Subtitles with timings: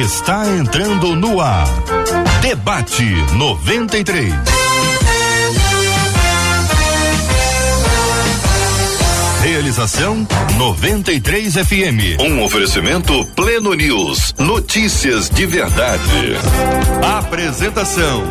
[0.00, 1.68] está entrando no ar.
[2.42, 3.04] Debate
[3.36, 4.34] 93.
[9.42, 10.26] Realização
[10.56, 12.20] 93 FM.
[12.20, 14.34] Um oferecimento Pleno News.
[14.36, 16.36] Notícias de verdade.
[17.16, 18.24] Apresentação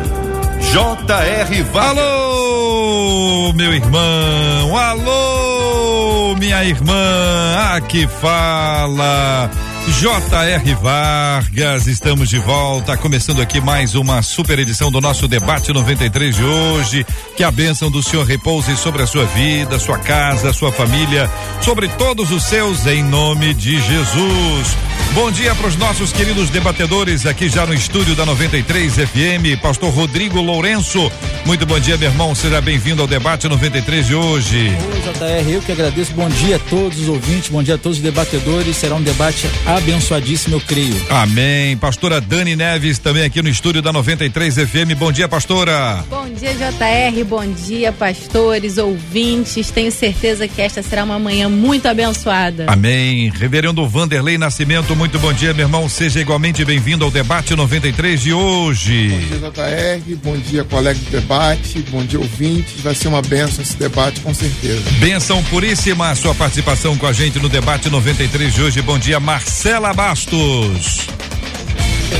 [0.70, 1.66] J.R.
[1.74, 4.76] Alô, meu irmão.
[4.76, 7.74] Alô, minha irmã.
[7.74, 9.50] Aqui fala
[9.86, 10.74] J.R.
[10.76, 16.42] Vargas, estamos de volta, começando aqui mais uma super edição do nosso debate 93 de
[16.42, 17.06] hoje.
[17.36, 21.30] Que a bênção do Senhor repouse sobre a sua vida, sua casa, sua família,
[21.60, 24.76] sobre todos os seus, em nome de Jesus.
[25.12, 29.90] Bom dia para os nossos queridos debatedores aqui já no estúdio da 93 FM, Pastor
[29.92, 31.10] Rodrigo Lourenço.
[31.46, 32.34] Muito bom dia, meu irmão.
[32.34, 34.76] Seja bem-vindo ao debate 93 de hoje.
[34.92, 36.12] Oi, JR, eu que agradeço.
[36.14, 38.76] Bom dia a todos os ouvintes, bom dia a todos os debatedores.
[38.76, 40.94] Será um debate abençoadíssimo, eu creio.
[41.10, 41.76] Amém.
[41.76, 44.94] Pastora Dani Neves também aqui no estúdio da 93 FM.
[44.96, 46.04] Bom dia, pastora.
[46.08, 47.24] Bom dia, JR.
[47.24, 49.70] Bom dia, pastores, ouvintes.
[49.70, 52.66] Tenho certeza que esta será uma manhã muito abençoada.
[52.68, 53.30] Amém.
[53.30, 55.88] Reverendo Vanderlei Nascimento, muito bom dia, meu irmão.
[55.88, 59.08] Seja igualmente bem-vindo ao debate 93 de hoje.
[59.08, 60.16] Bom dia, JR.
[60.22, 61.84] Bom dia, colega de debate.
[61.90, 62.80] Bom dia, ouvintes.
[62.80, 64.82] Vai ser uma benção esse debate, com certeza.
[64.98, 68.82] Benção puríssima a sua participação com a gente no debate 93 de hoje.
[68.82, 69.18] Bom dia,
[69.64, 71.06] Marcela Bastos.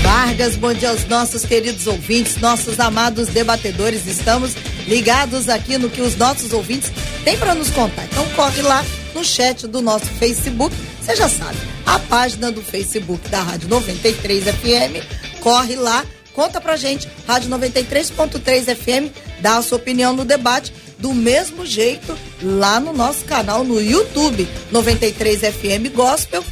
[0.02, 4.06] Vargas, bom dia aos nossos queridos ouvintes, nossos amados debatedores.
[4.06, 4.54] Estamos
[4.88, 6.90] ligados aqui no que os nossos ouvintes
[7.22, 8.06] têm para nos contar.
[8.06, 8.82] Então corre lá
[9.14, 10.74] no chat do nosso Facebook.
[11.02, 15.38] Você já sabe, a página do Facebook da Rádio 93 FM.
[15.40, 20.72] Corre lá, conta pra gente, Rádio 93.3 FM, dá a sua opinião no debate.
[20.98, 26.42] Do mesmo jeito, lá no nosso canal no YouTube, 93 FM Gospel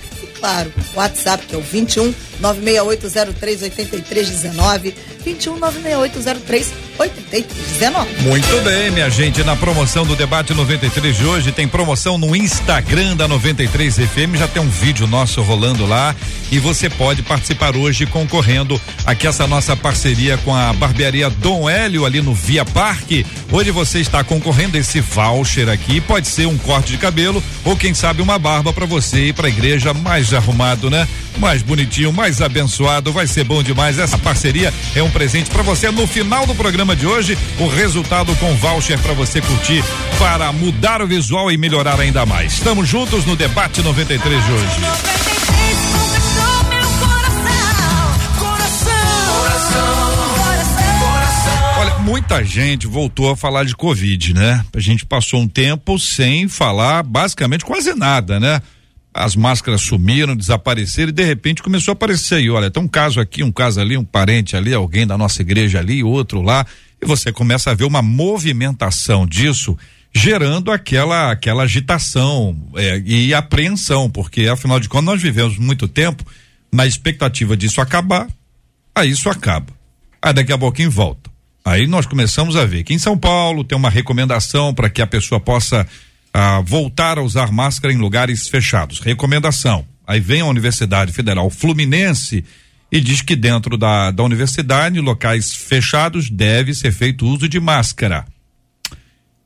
[0.42, 4.94] claro, WhatsApp que é o 21 96803 8319.
[5.24, 8.22] 21 96803 8319.
[8.22, 9.42] Muito bem, minha gente.
[9.44, 14.36] Na promoção do debate 93 de hoje, tem promoção no Instagram da 93 FM.
[14.38, 16.14] Já tem um vídeo nosso rolando lá.
[16.50, 22.04] E você pode participar hoje concorrendo aqui essa nossa parceria com a barbearia Dom Hélio
[22.04, 23.24] ali no Via Parque.
[23.50, 25.98] Hoje você está concorrendo esse voucher aqui.
[26.00, 29.46] Pode ser um corte de cabelo ou quem sabe uma barba para você ir para
[29.46, 31.08] a igreja mais arrumado, né?
[31.38, 33.12] Mais bonitinho, mais abençoado.
[33.12, 33.98] Vai ser bom demais.
[33.98, 37.36] Essa parceria é um presente para você no final do programa de hoje.
[37.58, 39.82] O resultado com voucher para você curtir
[40.18, 42.54] para mudar o visual e melhorar ainda mais.
[42.54, 44.76] Estamos juntos no debate 93 de hoje.
[51.78, 54.64] Olha, muita gente voltou a falar de Covid, né?
[54.74, 58.60] A gente passou um tempo sem falar basicamente quase nada, né?
[59.14, 63.20] As máscaras sumiram, desapareceram e de repente começou a aparecer aí, olha, tem um caso
[63.20, 66.66] aqui, um caso ali, um parente ali, alguém da nossa igreja ali, outro lá,
[67.00, 69.76] e você começa a ver uma movimentação disso
[70.14, 76.24] gerando aquela aquela agitação é, e apreensão, porque afinal de contas nós vivemos muito tempo
[76.72, 78.26] na expectativa disso acabar,
[78.94, 79.72] aí isso acaba.
[80.20, 81.30] Aí daqui a pouquinho volta.
[81.64, 85.06] Aí nós começamos a ver que em São Paulo tem uma recomendação para que a
[85.06, 85.86] pessoa possa
[86.32, 89.00] ah, voltar a usar máscara em lugares fechados.
[89.00, 89.86] Recomendação.
[90.06, 92.44] Aí vem a Universidade Federal Fluminense
[92.90, 98.24] e diz que dentro da, da universidade, locais fechados, deve ser feito uso de máscara.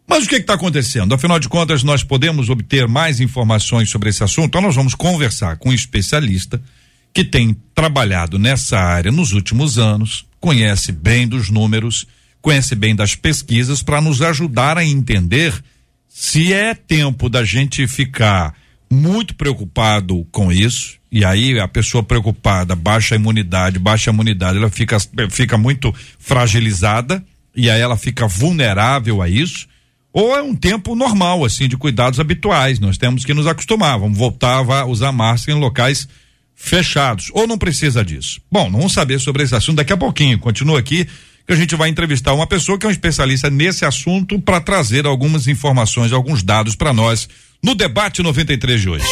[0.08, 1.14] Mas o que está acontecendo?
[1.14, 4.46] Afinal de contas, nós podemos obter mais informações sobre esse assunto.
[4.46, 6.60] Então, nós vamos conversar com um especialista
[7.12, 12.06] que tem trabalhado nessa área nos últimos anos, conhece bem dos números,
[12.42, 15.52] conhece bem das pesquisas, para nos ajudar a entender
[16.18, 18.54] se é tempo da gente ficar
[18.90, 24.56] muito preocupado com isso, e aí a pessoa preocupada, baixa a imunidade, baixa a imunidade,
[24.56, 24.96] ela fica,
[25.30, 27.22] fica muito fragilizada,
[27.54, 29.68] e aí ela fica vulnerável a isso,
[30.10, 32.80] ou é um tempo normal, assim, de cuidados habituais.
[32.80, 36.08] Nós temos que nos acostumar, vamos voltar a usar máscara em locais
[36.54, 38.40] fechados, ou não precisa disso?
[38.50, 40.38] Bom, vamos saber sobre esse assunto daqui a pouquinho.
[40.38, 41.06] Continua aqui
[41.46, 45.06] que a gente vai entrevistar uma pessoa que é um especialista nesse assunto para trazer
[45.06, 47.28] algumas informações, alguns dados para nós
[47.62, 49.06] no debate 93 de hoje.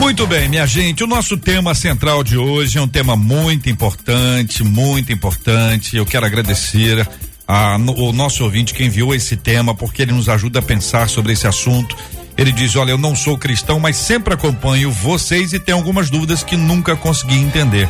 [0.00, 4.64] Muito bem, minha gente, o nosso tema central de hoje é um tema muito importante,
[4.64, 5.96] muito importante.
[5.96, 7.08] Eu quero agradecer
[7.46, 11.32] a, o nosso ouvinte que enviou esse tema, porque ele nos ajuda a pensar sobre
[11.32, 11.96] esse assunto.
[12.36, 16.42] Ele diz: Olha, eu não sou cristão, mas sempre acompanho vocês e tenho algumas dúvidas
[16.42, 17.88] que nunca consegui entender.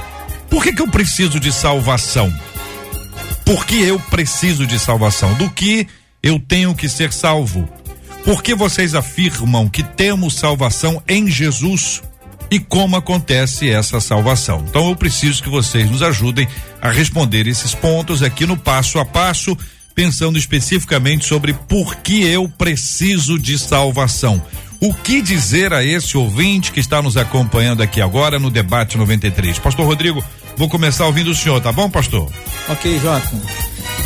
[0.50, 2.32] Por que, que eu preciso de salvação?
[3.44, 5.34] Por que eu preciso de salvação?
[5.34, 5.86] Do que
[6.22, 7.68] eu tenho que ser salvo?
[8.24, 12.02] Por que vocês afirmam que temos salvação em Jesus?
[12.50, 14.62] E como acontece essa salvação?
[14.68, 16.46] Então eu preciso que vocês nos ajudem
[16.80, 19.56] a responder esses pontos aqui no passo a passo,
[19.94, 24.42] pensando especificamente sobre por que eu preciso de salvação.
[24.82, 29.60] O que dizer a esse ouvinte que está nos acompanhando aqui agora no debate 93?
[29.60, 30.24] Pastor Rodrigo,
[30.56, 32.28] vou começar ouvindo o senhor, tá bom, pastor?
[32.68, 33.30] Ok, Jota.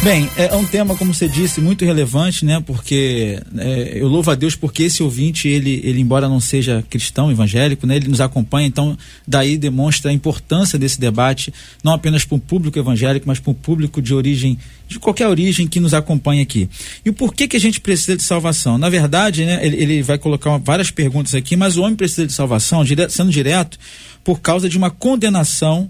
[0.03, 2.63] Bem, é um tema, como você disse, muito relevante, né?
[2.65, 7.31] Porque é, eu louvo a Deus porque esse ouvinte, ele, ele embora não seja cristão,
[7.31, 7.97] evangélico, né?
[7.97, 8.97] Ele nos acompanha, então
[9.27, 11.53] daí demonstra a importância desse debate,
[11.83, 15.67] não apenas para o público evangélico, mas para o público de origem, de qualquer origem
[15.67, 16.69] que nos acompanha aqui.
[17.05, 18.79] E o porquê que a gente precisa de salvação?
[18.79, 19.59] Na verdade, né?
[19.65, 23.31] Ele, ele vai colocar várias perguntas aqui, mas o homem precisa de salvação, direto, sendo
[23.31, 23.79] direto,
[24.25, 25.89] por causa de uma condenação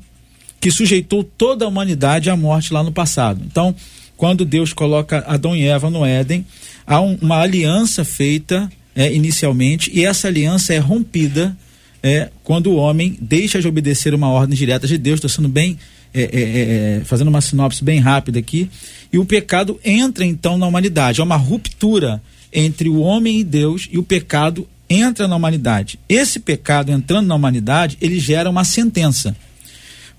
[0.60, 3.42] que sujeitou toda a humanidade à morte lá no passado.
[3.46, 3.74] Então,
[4.16, 6.46] quando Deus coloca Adão e Eva no Éden,
[6.86, 11.56] há um, uma aliança feita é, inicialmente e essa aliança é rompida
[12.02, 15.16] é, quando o homem deixa de obedecer uma ordem direta de Deus.
[15.16, 15.78] Estou sendo bem
[16.14, 18.70] é, é, é, fazendo uma sinopse bem rápida aqui
[19.12, 21.20] e o pecado entra então na humanidade.
[21.20, 25.98] Há uma ruptura entre o homem e Deus e o pecado entra na humanidade.
[26.08, 29.36] Esse pecado entrando na humanidade, ele gera uma sentença.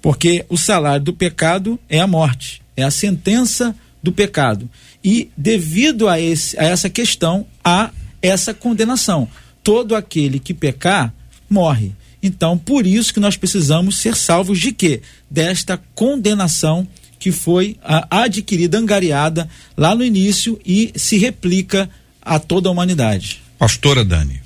[0.02, 4.70] Porque o salário do pecado é a morte, é a sentença do pecado.
[5.04, 7.92] E devido a, esse, a essa questão, há
[8.22, 9.28] essa condenação.
[9.64, 11.14] Todo aquele que pecar,
[11.50, 11.94] morre.
[12.22, 15.02] Então, por isso que nós precisamos ser salvos de quê?
[15.30, 16.88] Desta condenação
[17.20, 17.78] que foi
[18.10, 21.90] adquirida, angariada lá no início e se replica
[22.28, 23.42] a toda a humanidade.
[23.58, 24.42] Pastora Dani.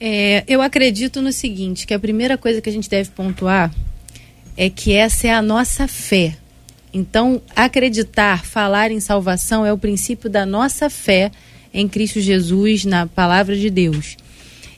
[0.00, 3.70] É, eu acredito no seguinte, que a primeira coisa que a gente deve pontuar
[4.56, 6.36] é que essa é a nossa fé.
[6.92, 11.30] Então, acreditar, falar em salvação é o princípio da nossa fé
[11.72, 14.16] em Cristo Jesus, na palavra de Deus.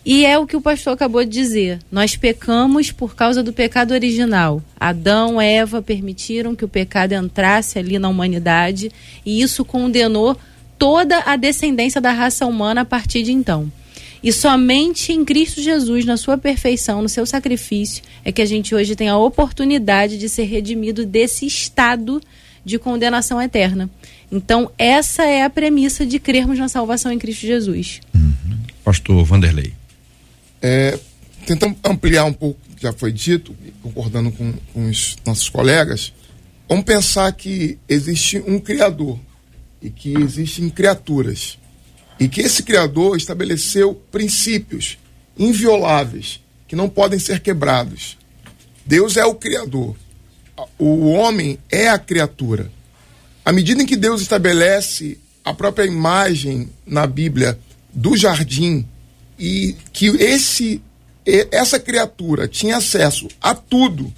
[0.04, 1.78] E é o que o pastor acabou de dizer.
[1.90, 4.60] Nós pecamos por causa do pecado original.
[4.78, 8.90] Adão, Eva permitiram que o pecado entrasse ali na humanidade
[9.24, 10.36] e isso condenou
[10.82, 13.70] toda a descendência da raça humana a partir de então.
[14.20, 18.74] E somente em Cristo Jesus, na sua perfeição, no seu sacrifício, é que a gente
[18.74, 22.20] hoje tem a oportunidade de ser redimido desse estado
[22.64, 23.88] de condenação eterna.
[24.30, 28.00] Então, essa é a premissa de crermos na salvação em Cristo Jesus.
[28.12, 28.58] Uhum.
[28.82, 29.72] Pastor Vanderlei.
[30.60, 30.98] É,
[31.46, 36.12] tentando ampliar um pouco o que já foi dito, concordando com, com os nossos colegas,
[36.68, 39.16] vamos pensar que existe um Criador
[39.82, 41.58] e que existem criaturas
[42.18, 44.98] e que esse Criador estabeleceu princípios
[45.36, 48.16] invioláveis que não podem ser quebrados.
[48.86, 49.96] Deus é o Criador,
[50.78, 52.70] o homem é a criatura.
[53.44, 57.58] À medida em que Deus estabelece a própria imagem na Bíblia
[57.92, 58.86] do jardim
[59.38, 60.80] e que esse
[61.52, 64.12] essa criatura tinha acesso a tudo,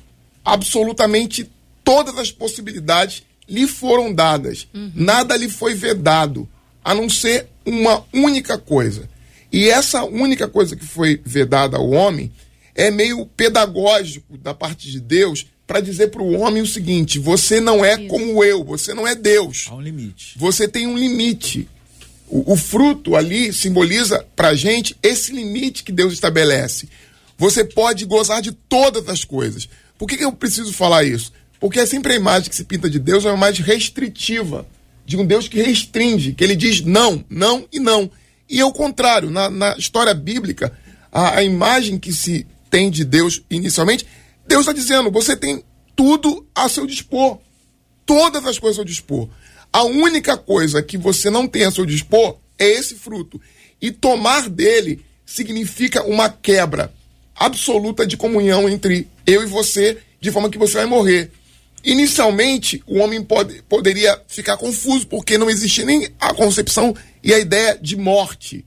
[0.44, 1.50] absolutamente
[1.82, 4.67] todas as possibilidades lhe foram dadas.
[4.75, 4.93] Uhum.
[4.94, 6.49] Nada lhe foi vedado,
[6.85, 9.08] a não ser uma única coisa.
[9.52, 12.32] E essa única coisa que foi vedada ao homem
[12.75, 17.61] é meio pedagógico da parte de Deus para dizer para o homem o seguinte: você
[17.61, 18.08] não é Isso.
[18.08, 19.67] como eu, você não é Deus.
[19.69, 20.35] Há um limite.
[20.37, 21.69] Você tem um limite.
[22.29, 26.88] O, o fruto ali simboliza para a gente esse limite que Deus estabelece.
[27.37, 29.68] Você pode gozar de todas as coisas.
[29.99, 31.33] Por que, que eu preciso falar isso?
[31.64, 34.66] Porque é sempre a imagem que se pinta de Deus é uma imagem restritiva
[35.06, 38.11] de um Deus que restringe, que ele diz não, não e não.
[38.50, 40.76] E é o contrário, na, na história bíblica,
[41.11, 44.06] a, a, imagem que se tem de Deus inicialmente,
[44.47, 45.64] Deus está dizendo: você tem
[45.97, 47.38] tudo a seu dispor,
[48.04, 49.26] todas as coisas ao dispor.
[49.73, 53.40] A única coisa que você não tem a seu dispor é esse fruto.
[53.80, 56.92] E tomar dele significa uma quebra
[57.35, 61.33] absoluta de comunhão entre eu e você, de forma que você vai morrer.
[61.85, 67.38] Inicialmente, o homem pode, poderia ficar confuso, porque não existia nem a concepção e a
[67.38, 68.64] ideia de morte.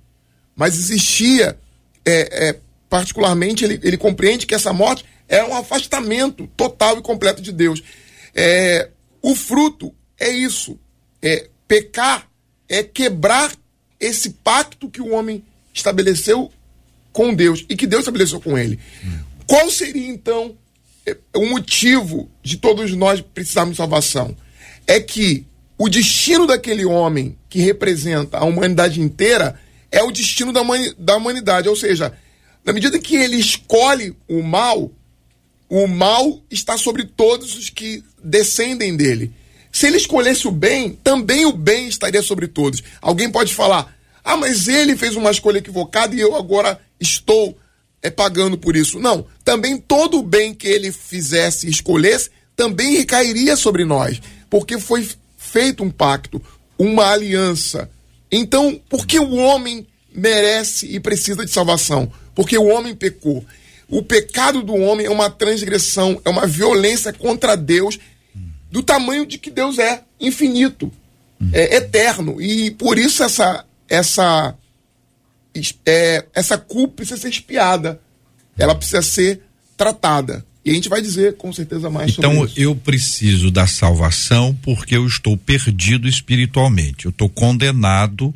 [0.55, 1.57] Mas existia,
[2.05, 2.59] é, é,
[2.89, 7.81] particularmente, ele, ele compreende que essa morte é um afastamento total e completo de Deus.
[8.35, 8.89] É,
[9.21, 10.79] o fruto é isso.
[11.21, 12.29] É, pecar
[12.69, 13.51] é quebrar
[13.99, 15.43] esse pacto que o homem
[15.73, 16.51] estabeleceu
[17.11, 18.79] com Deus e que Deus estabeleceu com ele.
[19.03, 19.19] Hum.
[19.47, 20.55] Qual seria, então,
[21.35, 24.35] o motivo de todos nós precisarmos de salvação
[24.85, 25.45] é que
[25.77, 29.59] o destino daquele homem que representa a humanidade inteira
[29.91, 30.61] é o destino da,
[30.97, 31.69] da humanidade.
[31.69, 32.13] Ou seja,
[32.65, 34.91] na medida que ele escolhe o mal,
[35.69, 39.31] o mal está sobre todos os que descendem dele.
[39.71, 42.83] Se ele escolhesse o bem, também o bem estaria sobre todos.
[43.01, 47.57] Alguém pode falar: Ah, mas ele fez uma escolha equivocada e eu agora estou
[48.01, 48.99] é, pagando por isso.
[48.99, 49.25] Não.
[49.43, 54.21] Também todo o bem que ele fizesse escolhesse também recairia sobre nós.
[54.49, 56.41] Porque foi feito um pacto,
[56.77, 57.89] uma aliança.
[58.31, 62.11] Então, por que o homem merece e precisa de salvação?
[62.35, 63.45] Porque o homem pecou.
[63.89, 67.97] O pecado do homem é uma transgressão, é uma violência contra Deus
[68.69, 70.91] do tamanho de que Deus é, infinito,
[71.53, 72.41] é eterno.
[72.41, 74.53] E por isso essa essa
[75.85, 77.99] é, essa culpa precisa ser espiada.
[78.57, 79.41] Ela precisa ser
[79.75, 80.45] tratada.
[80.65, 82.59] E a gente vai dizer com certeza mais então, sobre isso.
[82.59, 87.05] Então eu preciso da salvação porque eu estou perdido espiritualmente.
[87.05, 88.33] Eu estou condenado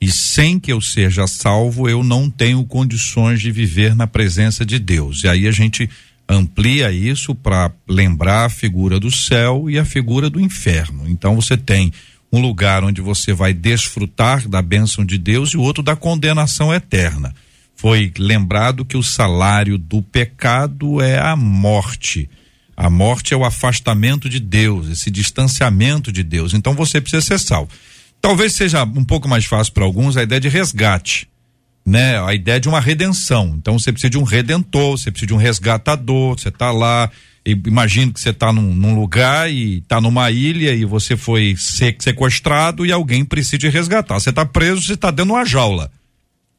[0.00, 4.78] e sem que eu seja salvo, eu não tenho condições de viver na presença de
[4.78, 5.24] Deus.
[5.24, 5.88] E aí a gente
[6.28, 11.08] amplia isso para lembrar a figura do céu e a figura do inferno.
[11.08, 11.92] Então você tem
[12.32, 16.72] um lugar onde você vai desfrutar da bênção de Deus e o outro da condenação
[16.72, 17.34] eterna.
[17.74, 22.28] Foi lembrado que o salário do pecado é a morte.
[22.76, 26.54] A morte é o afastamento de Deus, esse distanciamento de Deus.
[26.54, 27.70] Então você precisa ser salvo.
[28.20, 31.26] Talvez seja um pouco mais fácil para alguns a ideia de resgate,
[31.84, 32.22] né?
[32.22, 33.54] A ideia de uma redenção.
[33.58, 37.10] Então você precisa de um redentor, você precisa de um resgatador, você está lá,
[37.44, 42.84] imagina que você está num, num, lugar e está numa ilha e você foi sequestrado
[42.84, 44.20] e alguém precisa de resgatar.
[44.20, 45.90] Você está preso, você está dentro de uma jaula.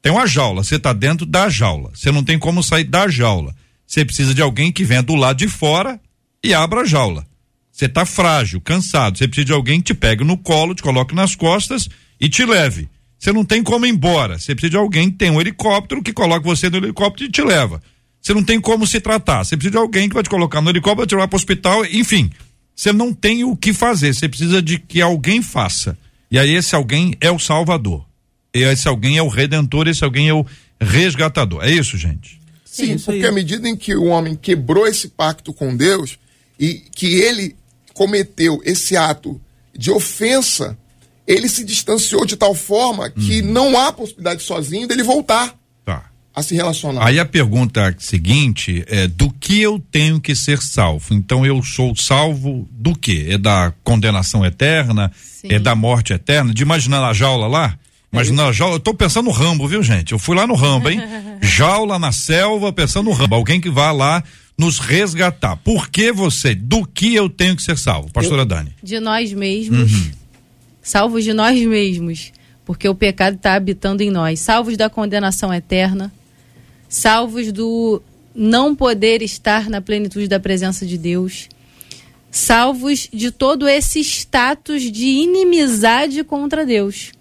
[0.01, 1.91] Tem uma jaula, você está dentro da jaula.
[1.93, 3.55] Você não tem como sair da jaula.
[3.85, 5.99] Você precisa de alguém que venha do lado de fora
[6.43, 7.25] e abra a jaula.
[7.71, 11.15] Você está frágil, cansado, você precisa de alguém que te pegue no colo, te coloque
[11.15, 11.87] nas costas
[12.19, 12.89] e te leve.
[13.17, 14.39] Você não tem como ir embora.
[14.39, 17.43] Você precisa de alguém que tem um helicóptero que coloque você no helicóptero e te
[17.43, 17.81] leva.
[18.21, 19.43] Você não tem como se tratar.
[19.43, 21.85] Você precisa de alguém que vai te colocar no helicóptero, te levar para o hospital,
[21.85, 22.29] enfim.
[22.75, 24.13] Você não tem o que fazer.
[24.13, 25.97] Você precisa de que alguém faça.
[26.29, 28.05] E aí esse alguém é o Salvador.
[28.53, 30.45] E esse alguém é o Redentor, esse alguém é o
[30.79, 31.63] resgatador.
[31.63, 32.39] É isso, gente?
[32.65, 36.17] Sim, porque à medida em que o homem quebrou esse pacto com Deus
[36.59, 37.55] e que ele
[37.93, 39.39] cometeu esse ato
[39.77, 40.77] de ofensa,
[41.27, 43.51] ele se distanciou de tal forma que uhum.
[43.51, 45.53] não há possibilidade sozinho dele voltar.
[46.33, 47.05] A se relacionar.
[47.05, 51.13] Aí a pergunta seguinte é do que eu tenho que ser salvo?
[51.13, 53.31] Então eu sou salvo do que?
[53.31, 55.11] É da condenação eterna?
[55.15, 55.47] Sim.
[55.49, 56.53] É da morte eterna?
[56.53, 57.77] De imaginar a jaula lá?
[58.13, 60.11] Imagina a jaula, eu tô pensando no Rambo, viu gente?
[60.11, 61.01] Eu fui lá no Rambo, hein?
[61.41, 63.35] jaula na selva, pensando no Rambo.
[63.35, 64.21] Alguém que vá lá
[64.57, 65.55] nos resgatar.
[65.57, 66.53] Por que você?
[66.53, 68.11] Do que eu tenho que ser salvo?
[68.11, 68.75] Pastora eu, Dani.
[68.83, 69.91] De nós mesmos.
[69.91, 70.11] Uhum.
[70.81, 72.33] Salvos de nós mesmos.
[72.65, 74.39] Porque o pecado está habitando em nós.
[74.39, 76.11] Salvos da condenação eterna.
[76.91, 78.01] Salvos do
[78.35, 81.47] não poder estar na plenitude da presença de Deus.
[82.29, 87.13] Salvos de todo esse status de inimizade contra Deus.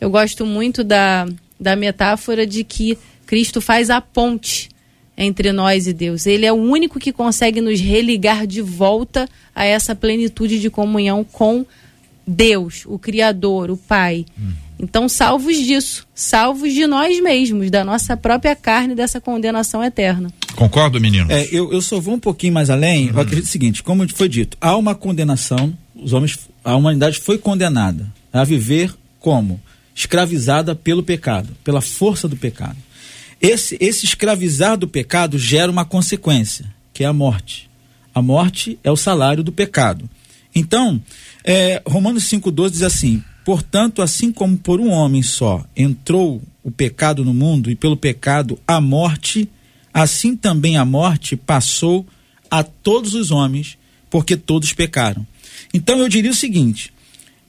[0.00, 1.28] Eu gosto muito da,
[1.60, 4.70] da metáfora de que Cristo faz a ponte
[5.14, 6.24] entre nós e Deus.
[6.24, 11.22] Ele é o único que consegue nos religar de volta a essa plenitude de comunhão
[11.22, 11.66] com
[12.26, 14.24] Deus, o Criador, o Pai.
[14.40, 14.52] Hum.
[14.82, 20.28] Então, salvos disso, salvos de nós mesmos, da nossa própria carne, dessa condenação eterna.
[20.56, 21.30] Concordo, meninos?
[21.30, 23.06] É, eu, eu só vou um pouquinho mais além.
[23.06, 27.38] Eu acredito o seguinte: como foi dito, há uma condenação, os homens, a humanidade foi
[27.38, 29.60] condenada a viver como?
[29.94, 32.76] Escravizada pelo pecado, pela força do pecado.
[33.40, 37.70] Esse, esse escravizar do pecado gera uma consequência, que é a morte.
[38.12, 40.10] A morte é o salário do pecado.
[40.54, 41.00] Então,
[41.44, 47.24] é, Romanos 5,12 diz assim: Portanto, assim como por um homem só entrou o pecado
[47.24, 49.48] no mundo, e pelo pecado a morte,
[49.92, 52.06] assim também a morte passou
[52.50, 53.76] a todos os homens,
[54.08, 55.26] porque todos pecaram.
[55.74, 56.92] Então eu diria o seguinte: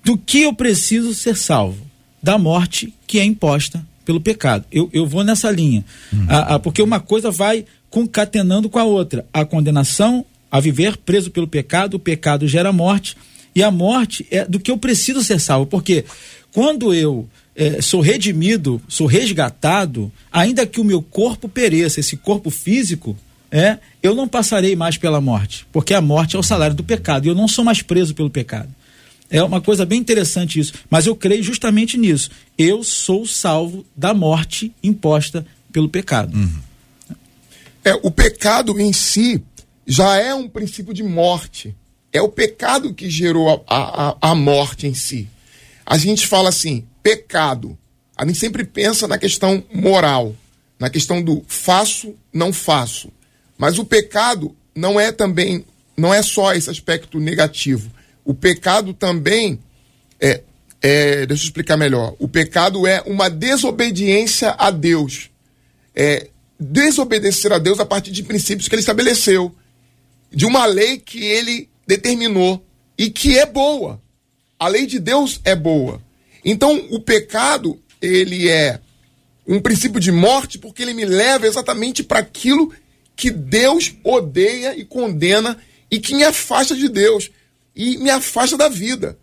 [0.04, 1.86] do que eu preciso ser salvo?
[2.22, 4.66] Da morte que é imposta pelo pecado.
[4.72, 5.84] Eu, eu vou nessa linha.
[6.12, 6.26] Uhum.
[6.28, 9.26] A, a, porque uma coisa vai concatenando com a outra.
[9.32, 13.18] A condenação a viver preso pelo pecado, o pecado gera morte,
[13.56, 15.66] e a morte é do que eu preciso ser salvo.
[15.66, 16.06] Porque
[16.52, 22.50] quando eu é, sou redimido, sou resgatado, ainda que o meu corpo pereça, esse corpo
[22.50, 23.18] físico,
[23.52, 27.26] é, eu não passarei mais pela morte, porque a morte é o salário do pecado,
[27.26, 28.70] e eu não sou mais preso pelo pecado.
[29.34, 30.74] É uma coisa bem interessante isso.
[30.92, 32.30] Mas eu creio justamente nisso.
[32.56, 36.38] Eu sou salvo da morte imposta pelo pecado.
[36.38, 36.60] Uhum.
[37.84, 39.42] É, o pecado em si
[39.88, 41.76] já é um princípio de morte.
[42.14, 45.28] É o pecado que gerou a, a, a morte em si.
[45.86, 47.78] A gente fala assim, pecado.
[48.16, 50.36] A gente sempre pensa na questão moral,
[50.80, 53.12] na questão do faço, não faço.
[53.58, 55.66] Mas o pecado não é também,
[55.98, 57.92] não é só esse aspecto negativo
[58.26, 59.60] o pecado também
[60.20, 60.42] é,
[60.82, 62.14] É, deixa eu explicar melhor.
[62.20, 65.30] O pecado é uma desobediência a Deus.
[65.96, 66.28] É
[66.60, 69.56] desobedecer a Deus a partir de princípios que ele estabeleceu,
[70.30, 72.64] de uma lei que ele determinou
[72.98, 74.02] e que é boa.
[74.60, 76.02] A lei de Deus é boa.
[76.44, 78.80] Então, o pecado, ele é
[79.48, 82.72] um princípio de morte porque ele me leva exatamente para aquilo
[83.16, 85.58] que Deus odeia e condena
[85.92, 87.30] e que me afasta de Deus
[87.76, 89.18] e me afasta da vida.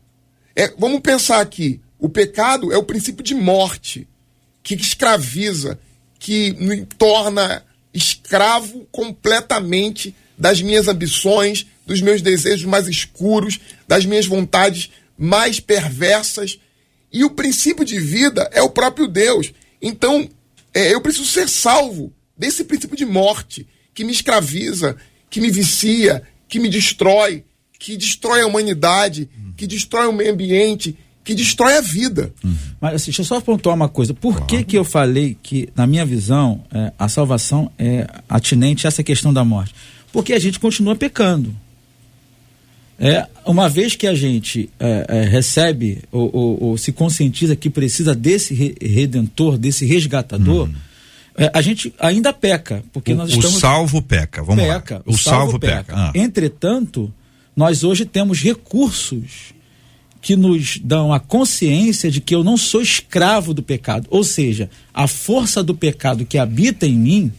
[0.55, 4.07] É, vamos pensar aqui: o pecado é o princípio de morte
[4.63, 5.79] que escraviza,
[6.19, 14.25] que me torna escravo completamente das minhas ambições, dos meus desejos mais escuros, das minhas
[14.25, 16.57] vontades mais perversas.
[17.13, 19.53] E o princípio de vida é o próprio Deus.
[19.83, 20.31] Então,
[20.73, 24.97] é, eu preciso ser salvo desse princípio de morte que me escraviza,
[25.29, 27.43] que me vicia, que me destrói,
[27.77, 32.33] que destrói a humanidade, que destrói o meio ambiente, que destrói a vida.
[32.81, 34.15] Mas assim, deixa eu só pontuar uma coisa.
[34.15, 34.47] Por claro.
[34.47, 39.03] que que eu falei que, na minha visão, é, a salvação é atinente a essa
[39.03, 39.75] questão da morte?
[40.13, 41.53] Porque a gente continua pecando.
[43.01, 47.71] É, uma vez que a gente é, é, recebe ou, ou, ou, se conscientiza que
[47.71, 50.75] precisa desse re redentor, desse resgatador, hum.
[51.35, 52.85] é, a gente ainda peca.
[52.93, 53.57] Porque o, nós estamos.
[53.57, 55.03] O salvo peca, vamos peca, lá.
[55.07, 55.85] O, o salvo, salvo, peca.
[55.85, 55.95] peca.
[55.97, 56.13] Ah.
[56.15, 57.11] Entretanto,
[57.57, 59.55] nós hoje temos recursos
[60.21, 64.07] que nos dão a consciência de que eu não sou escravo do pecado.
[64.11, 67.33] Ou seja, a força do pecado que habita em mim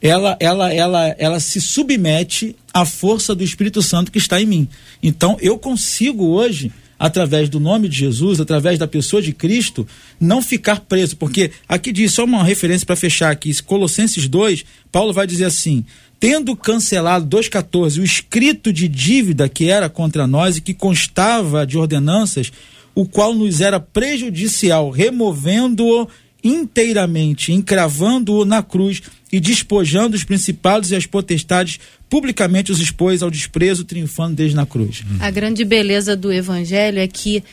[0.00, 4.68] ela, ela, ela, ela se submete à força do Espírito Santo que está em mim.
[5.02, 9.86] Então, eu consigo hoje, através do nome de Jesus, através da pessoa de Cristo,
[10.18, 11.16] não ficar preso.
[11.16, 15.84] Porque aqui diz, só uma referência para fechar aqui, Colossenses 2, Paulo vai dizer assim:
[16.18, 21.76] tendo cancelado 2,14 o escrito de dívida que era contra nós e que constava de
[21.76, 22.52] ordenanças,
[22.94, 26.08] o qual nos era prejudicial, removendo-o
[26.42, 31.78] inteiramente, encravando-o na cruz e despojando os principados e as potestades,
[32.08, 35.02] publicamente os expôs ao desprezo, triunfando desde na cruz.
[35.20, 37.44] A grande beleza do evangelho é que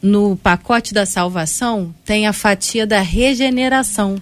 [0.00, 4.16] no pacote da salvação tem a fatia da regeneração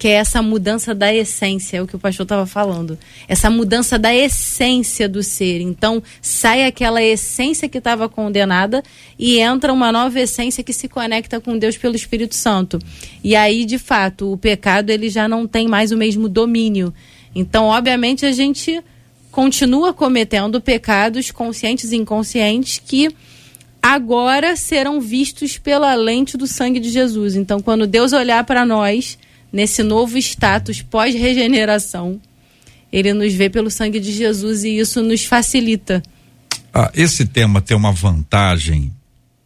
[0.00, 2.98] que é essa mudança da essência, é o que o pastor estava falando.
[3.28, 5.60] Essa mudança da essência do ser.
[5.60, 8.82] Então, sai aquela essência que estava condenada
[9.18, 12.78] e entra uma nova essência que se conecta com Deus pelo Espírito Santo.
[13.22, 16.94] E aí, de fato, o pecado ele já não tem mais o mesmo domínio.
[17.34, 18.82] Então, obviamente, a gente
[19.30, 23.14] continua cometendo pecados conscientes e inconscientes que
[23.82, 27.36] agora serão vistos pela lente do sangue de Jesus.
[27.36, 29.18] Então, quando Deus olhar para nós,
[29.52, 32.20] nesse novo status pós-regeneração,
[32.92, 36.02] ele nos vê pelo sangue de Jesus e isso nos facilita.
[36.72, 38.92] Ah, esse tema tem uma vantagem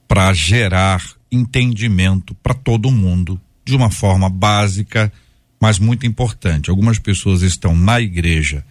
[0.06, 5.12] para gerar entendimento para todo mundo de uma forma básica,
[5.60, 6.70] mas muito importante.
[6.70, 8.64] Algumas pessoas estão na igreja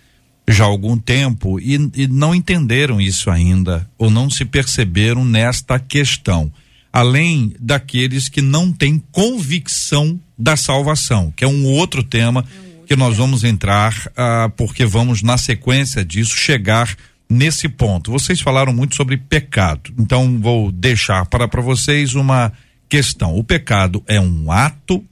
[0.47, 5.79] já há algum tempo e, e não entenderam isso ainda ou não se perceberam nesta
[5.79, 6.51] questão
[6.93, 12.45] além daqueles que não têm convicção da salvação, que é um outro tema
[12.85, 16.95] que nós vamos entrar, ah, porque vamos, na sequência disso, chegar
[17.27, 18.11] nesse ponto.
[18.11, 22.53] Vocês falaram muito sobre pecado, então vou deixar para, para vocês uma
[22.87, 23.35] questão.
[23.35, 25.03] O pecado é um ato,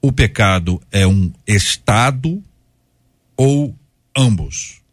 [0.00, 2.42] o pecado é um estado
[3.36, 3.76] ou
[4.16, 4.83] ambos?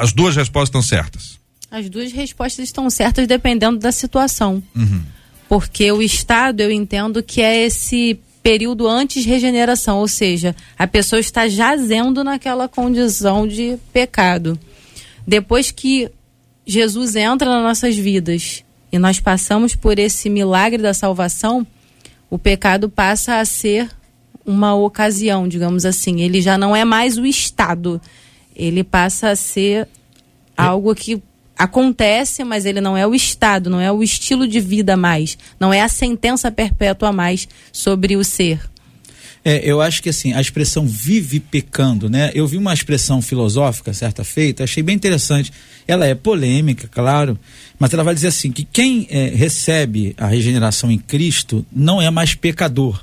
[0.00, 1.38] As duas respostas estão certas.
[1.70, 4.62] As duas respostas estão certas dependendo da situação.
[4.74, 5.02] Uhum.
[5.48, 11.18] Porque o estado, eu entendo que é esse período antes regeneração, ou seja, a pessoa
[11.18, 14.56] está jazendo naquela condição de pecado.
[15.26, 16.08] Depois que
[16.64, 21.66] Jesus entra nas nossas vidas e nós passamos por esse milagre da salvação,
[22.30, 23.90] o pecado passa a ser
[24.44, 26.20] uma ocasião, digamos assim.
[26.20, 28.00] Ele já não é mais o estado,
[28.54, 29.88] ele passa a ser
[30.56, 31.20] algo que
[31.56, 35.72] acontece, mas ele não é o estado, não é o estilo de vida mais, não
[35.72, 38.60] é a sentença perpétua mais sobre o ser.
[39.48, 42.32] É, eu acho que assim, a expressão vive pecando, né?
[42.34, 45.52] Eu vi uma expressão filosófica certa feita, achei bem interessante.
[45.86, 47.38] Ela é polêmica, claro,
[47.78, 52.10] mas ela vai dizer assim: que quem é, recebe a regeneração em Cristo não é
[52.10, 53.00] mais pecador.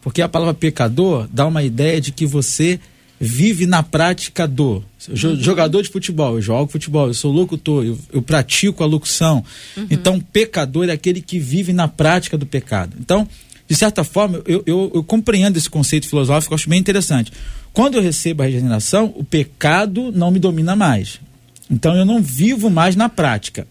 [0.00, 2.80] Porque a palavra pecador dá uma ideia de que você
[3.24, 4.84] vive na prática do.
[5.08, 5.36] Uhum.
[5.36, 9.44] Jogador de futebol, eu jogo futebol, eu sou locutor, eu, eu pratico a locução.
[9.76, 9.86] Uhum.
[9.90, 12.96] Então, pecador é aquele que vive na prática do pecado.
[13.00, 13.28] Então,
[13.66, 17.32] de certa forma, eu, eu, eu compreendo esse conceito filosófico, acho bem interessante.
[17.72, 21.18] Quando eu recebo a regeneração, o pecado não me domina mais.
[21.70, 23.66] Então, eu não vivo mais na prática.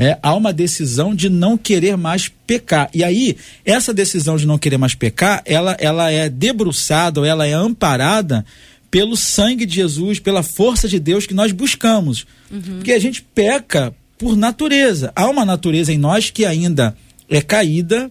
[0.00, 2.88] É, há uma decisão de não querer mais pecar.
[2.94, 7.44] E aí, essa decisão de não querer mais pecar, ela, ela é debruçada, ou ela
[7.44, 8.44] é amparada
[8.90, 12.26] pelo sangue de Jesus, pela força de Deus que nós buscamos.
[12.50, 12.60] Uhum.
[12.76, 15.12] Porque a gente peca por natureza.
[15.14, 16.96] Há uma natureza em nós que ainda
[17.28, 18.10] é caída,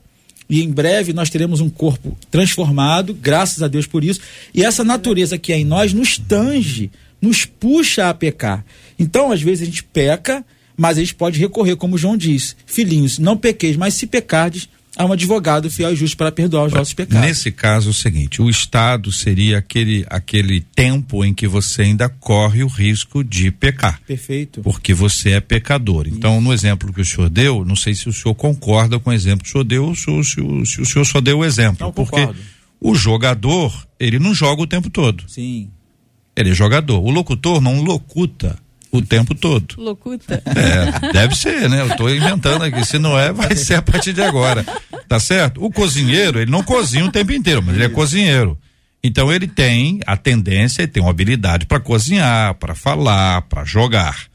[0.49, 4.21] e em breve nós teremos um corpo transformado, graças a Deus por isso.
[4.53, 6.89] E essa natureza que é em nós nos tange,
[7.21, 8.63] nos puxa a pecar.
[8.97, 13.19] Então, às vezes, a gente peca, mas a gente pode recorrer, como João diz: Filhinhos,
[13.19, 16.93] não pequeis, mas se pecardes, há um advogado fiel e justo para perdoar os nossos
[16.93, 17.25] pecados.
[17.25, 22.09] Nesse caso, é o seguinte: o Estado seria aquele, aquele tempo em que você ainda
[22.09, 24.01] corre o risco de pecar.
[24.05, 24.61] Perfeito.
[24.61, 26.07] Porque você é pecador.
[26.07, 26.17] Isso.
[26.17, 29.13] Então, no exemplo que o senhor deu, não sei se o senhor concorda com o
[29.13, 31.45] exemplo que o senhor deu, se o, se o, se o senhor só deu o
[31.45, 31.85] exemplo.
[31.85, 32.39] Não, porque concordo.
[32.81, 35.23] o jogador, ele não joga o tempo todo.
[35.27, 35.69] Sim.
[36.35, 36.99] Ele é jogador.
[37.03, 38.57] O locutor não locuta
[38.91, 39.75] o tempo todo.
[39.77, 40.41] Locuta.
[40.45, 41.81] É, deve ser, né?
[41.81, 42.85] Eu estou inventando aqui.
[42.85, 44.65] Se não é, vai ser a partir de agora.
[45.07, 45.63] Tá certo?
[45.63, 48.57] O cozinheiro, ele não cozinha o tempo inteiro, mas ele é cozinheiro.
[49.03, 54.25] Então ele tem a tendência e tem uma habilidade para cozinhar, para falar, para jogar.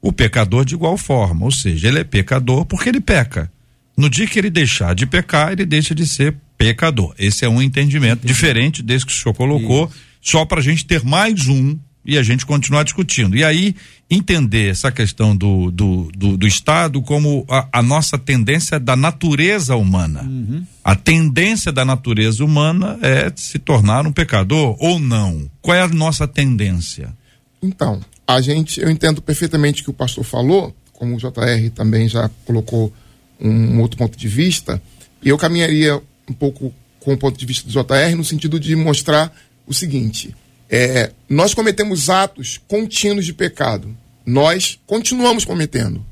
[0.00, 3.50] O pecador de igual forma, ou seja, ele é pecador porque ele peca.
[3.96, 7.14] No dia que ele deixar de pecar, ele deixa de ser pecador.
[7.18, 8.32] Esse é um entendimento Entendi.
[8.32, 9.98] diferente desse que o senhor colocou, Isso.
[10.20, 11.76] só para a gente ter mais um
[12.06, 13.36] e a gente continuar discutindo.
[13.36, 13.74] E aí,
[14.08, 19.74] entender essa questão do, do, do, do Estado como a, a, nossa tendência da natureza
[19.74, 20.22] humana.
[20.22, 20.64] Uhum.
[20.84, 25.50] A tendência da natureza humana é se tornar um pecador ou não?
[25.60, 27.12] Qual é a nossa tendência?
[27.60, 32.08] Então, a gente, eu entendo perfeitamente o que o pastor falou, como o JR também
[32.08, 32.92] já colocou
[33.40, 34.80] um, um outro ponto de vista,
[35.20, 38.76] e eu caminharia um pouco com o ponto de vista do JR no sentido de
[38.76, 39.32] mostrar
[39.66, 40.34] o seguinte
[40.70, 43.96] é, nós cometemos atos contínuos de pecado.
[44.24, 46.04] Nós continuamos cometendo.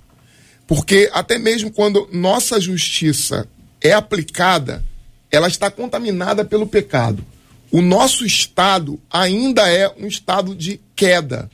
[0.66, 3.46] Porque até mesmo quando nossa justiça
[3.80, 4.84] é aplicada,
[5.30, 7.24] ela está contaminada pelo pecado.
[7.70, 11.50] O nosso estado ainda é um estado de queda.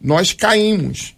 [0.00, 1.14] Nós caímos.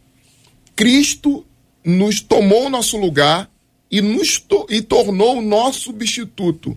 [0.75, 1.47] Cristo
[1.85, 3.49] nos tomou o nosso lugar
[3.91, 6.77] e nos to e tornou o nosso substituto.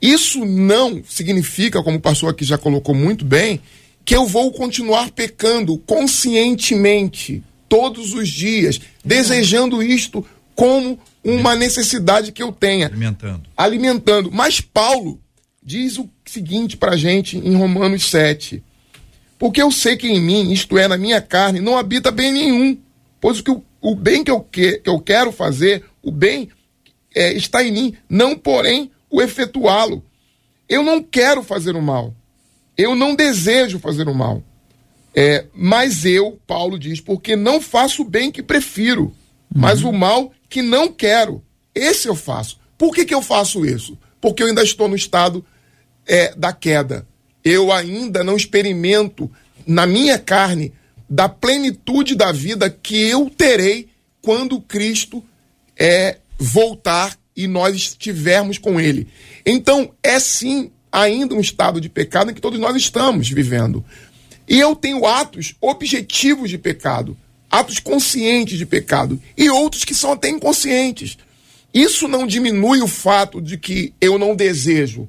[0.00, 3.60] Isso não significa, como o pastor aqui já colocou muito bem,
[4.04, 12.42] que eu vou continuar pecando conscientemente todos os dias, desejando isto como uma necessidade que
[12.42, 12.86] eu tenha.
[12.86, 13.42] Alimentando.
[13.56, 14.30] Alimentando.
[14.32, 15.20] Mas Paulo
[15.62, 18.62] diz o seguinte para a gente em Romanos 7.
[19.38, 22.78] Porque eu sei que em mim, isto é, na minha carne, não habita bem nenhum.
[23.20, 26.48] Pois o, que, o bem que eu, que, que eu quero fazer, o bem
[27.14, 30.04] é, está em mim, não porém o efetuá-lo.
[30.68, 32.14] Eu não quero fazer o mal.
[32.76, 34.42] Eu não desejo fazer o mal.
[35.14, 39.12] É, mas eu, Paulo diz, porque não faço o bem que prefiro, uhum.
[39.54, 41.42] mas o mal que não quero.
[41.74, 42.58] Esse eu faço.
[42.76, 43.98] Por que, que eu faço isso?
[44.20, 45.44] Porque eu ainda estou no estado
[46.06, 47.06] é, da queda.
[47.44, 49.30] Eu ainda não experimento
[49.66, 50.72] na minha carne
[51.08, 53.88] da plenitude da vida que eu terei
[54.20, 55.24] quando Cristo
[55.76, 59.06] é voltar e nós estivermos com Ele.
[59.46, 63.84] Então, é sim ainda um estado de pecado em que todos nós estamos vivendo.
[64.48, 67.16] E eu tenho atos objetivos de pecado,
[67.48, 71.16] atos conscientes de pecado, e outros que são até inconscientes.
[71.72, 75.08] Isso não diminui o fato de que eu não desejo.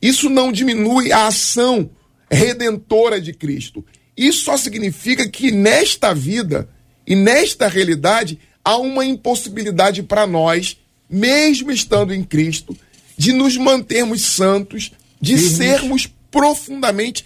[0.00, 1.90] Isso não diminui a ação
[2.30, 3.84] redentora de Cristo.
[4.16, 6.70] Isso só significa que nesta vida
[7.06, 12.76] e nesta realidade há uma impossibilidade para nós, mesmo estando em Cristo,
[13.16, 17.24] de nos mantermos santos, de sermos profundamente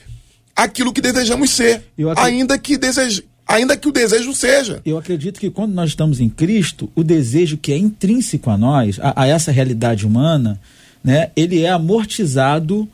[0.54, 1.82] aquilo que desejamos ser,
[2.16, 4.80] ainda que deseje, ainda que o desejo seja.
[4.84, 8.98] Eu acredito que quando nós estamos em Cristo, o desejo que é intrínseco a nós,
[9.00, 10.60] a, a essa realidade humana,
[11.02, 12.88] né, ele é amortizado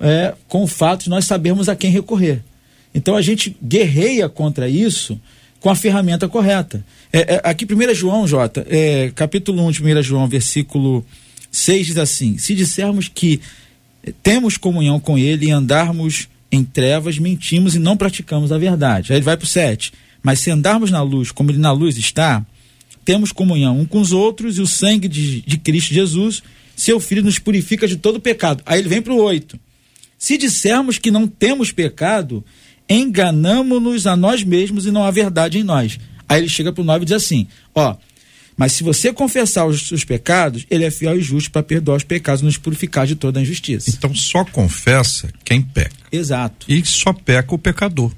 [0.00, 2.42] é, com o fato de nós sabermos a quem recorrer.
[2.94, 5.18] Então a gente guerreia contra isso
[5.62, 6.84] com a ferramenta correta.
[7.12, 11.06] É, é, aqui, 1 João, Jota, é, capítulo 1 de 1 João, versículo
[11.52, 13.40] 6 diz assim: Se dissermos que
[14.22, 19.12] temos comunhão com Ele e andarmos em trevas, mentimos e não praticamos a verdade.
[19.12, 19.92] Aí ele vai para o 7.
[20.20, 22.44] Mas se andarmos na luz, como Ele na luz está,
[23.04, 26.42] temos comunhão um com os outros e o sangue de, de Cristo Jesus,
[26.74, 28.62] seu Filho, nos purifica de todo pecado.
[28.66, 29.58] Aí ele vem para o 8.
[30.18, 32.44] Se dissermos que não temos pecado,
[32.92, 35.98] enganamos-nos a nós mesmos e não há verdade em nós.
[36.28, 37.96] Aí ele chega para o 9 e diz assim: ó,
[38.56, 42.04] mas se você confessar os seus pecados, ele é fiel e justo para perdoar os
[42.04, 43.90] pecados e nos purificar de toda a injustiça.
[43.90, 45.96] Então só confessa quem peca.
[46.10, 46.66] Exato.
[46.68, 48.12] E só peca o pecador.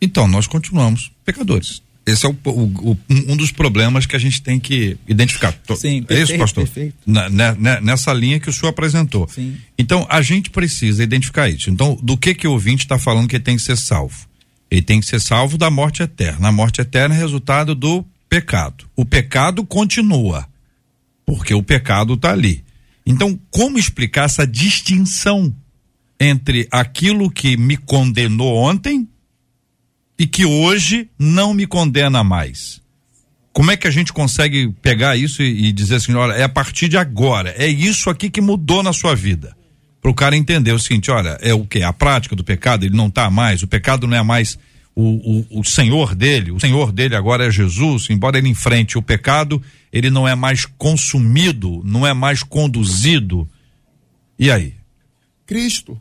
[0.00, 1.83] Então nós continuamos pecadores.
[2.06, 5.52] Esse é o, o, o, um dos problemas que a gente tem que identificar.
[5.74, 6.64] Sim, perfeito, é isso, pastor?
[6.64, 6.94] Perfeito.
[7.06, 9.26] Na, na, né, nessa linha que o senhor apresentou.
[9.28, 9.56] Sim.
[9.78, 11.70] Então, a gente precisa identificar isso.
[11.70, 14.26] Então, do que que o ouvinte está falando que ele tem que ser salvo?
[14.70, 16.48] Ele tem que ser salvo da morte eterna.
[16.48, 18.84] A morte eterna é resultado do pecado.
[18.94, 20.46] O pecado continua,
[21.24, 22.62] porque o pecado está ali.
[23.06, 25.54] Então, como explicar essa distinção
[26.18, 29.03] entre aquilo que me condenou ontem
[30.18, 32.80] e que hoje não me condena mais.
[33.52, 36.48] Como é que a gente consegue pegar isso e, e dizer assim, olha, é a
[36.48, 39.56] partir de agora, é isso aqui que mudou na sua vida?
[40.00, 41.82] Para o cara entender o seguinte, olha, é o que?
[41.82, 44.58] A prática do pecado, ele não está mais, o pecado não é mais
[44.94, 49.02] o, o, o senhor dele, o senhor dele agora é Jesus, embora ele enfrente o
[49.02, 53.48] pecado, ele não é mais consumido, não é mais conduzido.
[54.38, 54.74] E aí?
[55.46, 55.98] Cristo.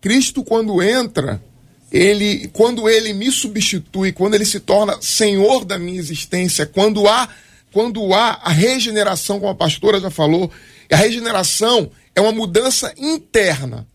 [0.00, 1.42] Cristo, quando entra
[1.90, 7.28] ele, quando ele me substitui, quando ele se torna senhor da minha existência, quando há,
[7.72, 10.50] quando há a regeneração, como a pastora já falou,
[10.90, 13.86] a regeneração é uma mudança interna,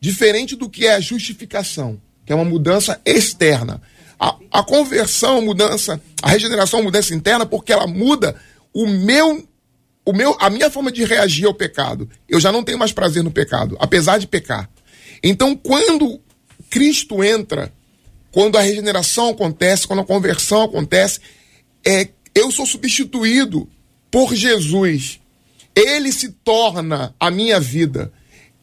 [0.00, 3.80] diferente do que é a justificação, que é uma mudança externa.
[4.18, 8.34] A, a conversão, a mudança, a regeneração é uma mudança interna porque ela muda
[8.72, 9.46] o meu
[10.02, 12.08] o meu, a minha forma de reagir ao pecado.
[12.28, 14.68] Eu já não tenho mais prazer no pecado, apesar de pecar.
[15.22, 16.20] Então, quando
[16.70, 17.72] Cristo entra,
[18.32, 21.20] quando a regeneração acontece, quando a conversão acontece,
[21.84, 23.68] é, eu sou substituído
[24.10, 25.20] por Jesus.
[25.74, 28.12] Ele se torna a minha vida.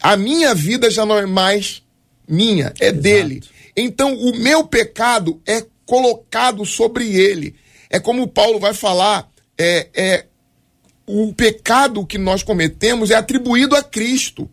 [0.02, 1.84] A minha vida já não é mais
[2.28, 3.02] minha, é Exato.
[3.02, 3.43] dele.
[3.76, 7.56] Então o meu pecado é colocado sobre ele.
[7.89, 10.26] É como Paulo vai falar, é, é
[11.06, 14.50] o pecado que nós cometemos é atribuído a Cristo.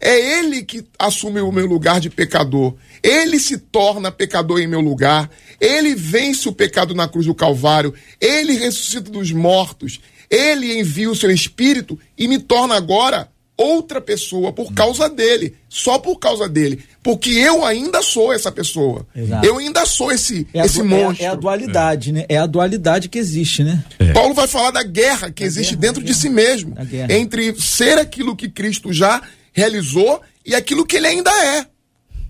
[0.00, 2.74] É ele que assume o meu lugar de pecador.
[3.02, 5.30] Ele se torna pecador em meu lugar.
[5.60, 7.94] Ele vence o pecado na cruz do Calvário.
[8.20, 10.00] Ele ressuscita dos mortos.
[10.28, 15.98] Ele envia o seu espírito e me torna agora outra pessoa por causa dele, só
[15.98, 19.06] por causa dele, porque eu ainda sou essa pessoa.
[19.14, 19.46] Exato.
[19.46, 21.24] Eu ainda sou esse é esse monstro.
[21.24, 22.12] É, é, a dualidade, é.
[22.12, 22.26] né?
[22.28, 23.82] É a dualidade que existe, né?
[23.98, 24.12] É.
[24.12, 26.74] Paulo vai falar da guerra que existe guerra, dentro de si mesmo,
[27.08, 29.22] entre ser aquilo que Cristo já
[29.56, 31.66] realizou e aquilo que ele ainda é.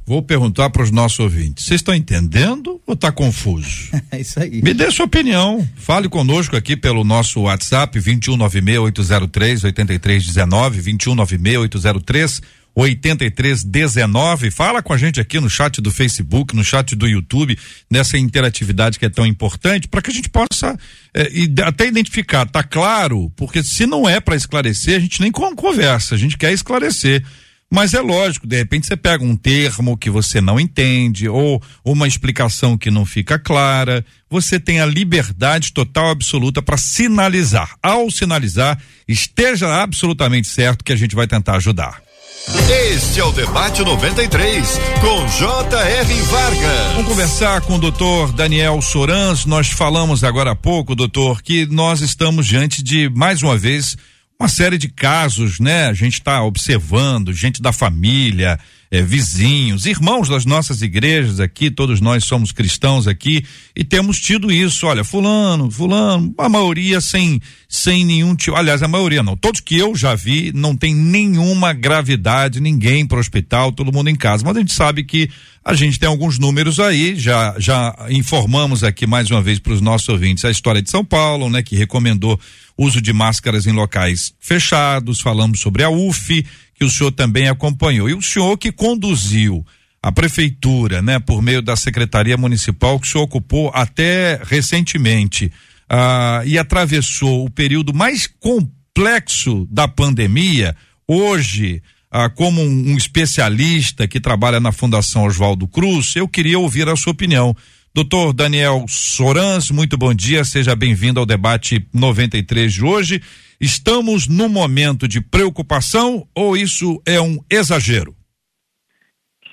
[0.07, 3.91] Vou perguntar para os nossos ouvintes: vocês estão entendendo ou está confuso?
[4.13, 4.63] é isso aí.
[4.63, 5.69] Me dê sua opinião.
[5.75, 12.43] Fale conosco aqui pelo nosso WhatsApp 2196803 8319 2196803
[12.77, 14.51] 8319.
[14.51, 17.59] Fala com a gente aqui no chat do Facebook, no chat do YouTube,
[17.91, 20.79] nessa interatividade que é tão importante, para que a gente possa
[21.15, 21.27] é,
[21.65, 22.45] até identificar.
[22.47, 23.33] Tá claro?
[23.35, 27.25] Porque se não é para esclarecer, a gente nem conversa, a gente quer esclarecer.
[27.69, 32.07] Mas é lógico, de repente você pega um termo que você não entende ou uma
[32.07, 37.75] explicação que não fica clara, você tem a liberdade total absoluta para sinalizar.
[37.83, 42.06] Ao sinalizar, esteja absolutamente certo que a gente vai tentar ajudar.
[42.45, 46.23] Este é o Debate 93, com J.R.
[46.23, 46.93] Vargas.
[46.93, 49.47] Vamos conversar com o doutor Daniel Sorans.
[49.47, 53.97] Nós falamos agora há pouco, doutor, que nós estamos diante de, mais uma vez,
[54.39, 55.87] uma série de casos, né?
[55.87, 62.01] A gente está observando, gente da família, é, vizinhos, irmãos das nossas igrejas aqui, todos
[62.01, 63.45] nós somos cristãos aqui
[63.75, 64.87] e temos tido isso.
[64.87, 69.77] Olha, fulano, fulano, a maioria sem sem nenhum tipo, aliás, a maioria não, todos que
[69.77, 74.45] eu já vi não tem nenhuma gravidade, ninguém para o hospital, todo mundo em casa.
[74.45, 75.29] Mas a gente sabe que
[75.65, 79.81] a gente tem alguns números aí, já já informamos aqui mais uma vez para os
[79.81, 82.39] nossos ouvintes a história de São Paulo, né, que recomendou
[82.79, 86.45] uso de máscaras em locais fechados, falamos sobre a UF,
[86.79, 88.09] que o senhor também acompanhou.
[88.09, 89.65] E o senhor que conduziu
[90.03, 95.51] a prefeitura, né, por meio da Secretaria Municipal, que o senhor ocupou até recentemente,
[95.89, 100.77] ah, e atravessou o período mais complexo da pandemia,
[101.09, 106.89] hoje, ah, como um, um especialista que trabalha na Fundação Oswaldo Cruz, eu queria ouvir
[106.89, 107.57] a sua opinião.
[107.97, 113.23] Doutor Daniel Sorans, muito bom dia, seja bem-vindo ao debate 93 de hoje.
[113.59, 118.15] Estamos num momento de preocupação ou isso é um exagero?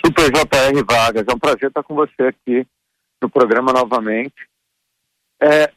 [0.05, 2.67] Super JR Vargas, é um prazer estar com você aqui
[3.21, 4.35] no programa novamente.
[5.41, 5.71] É,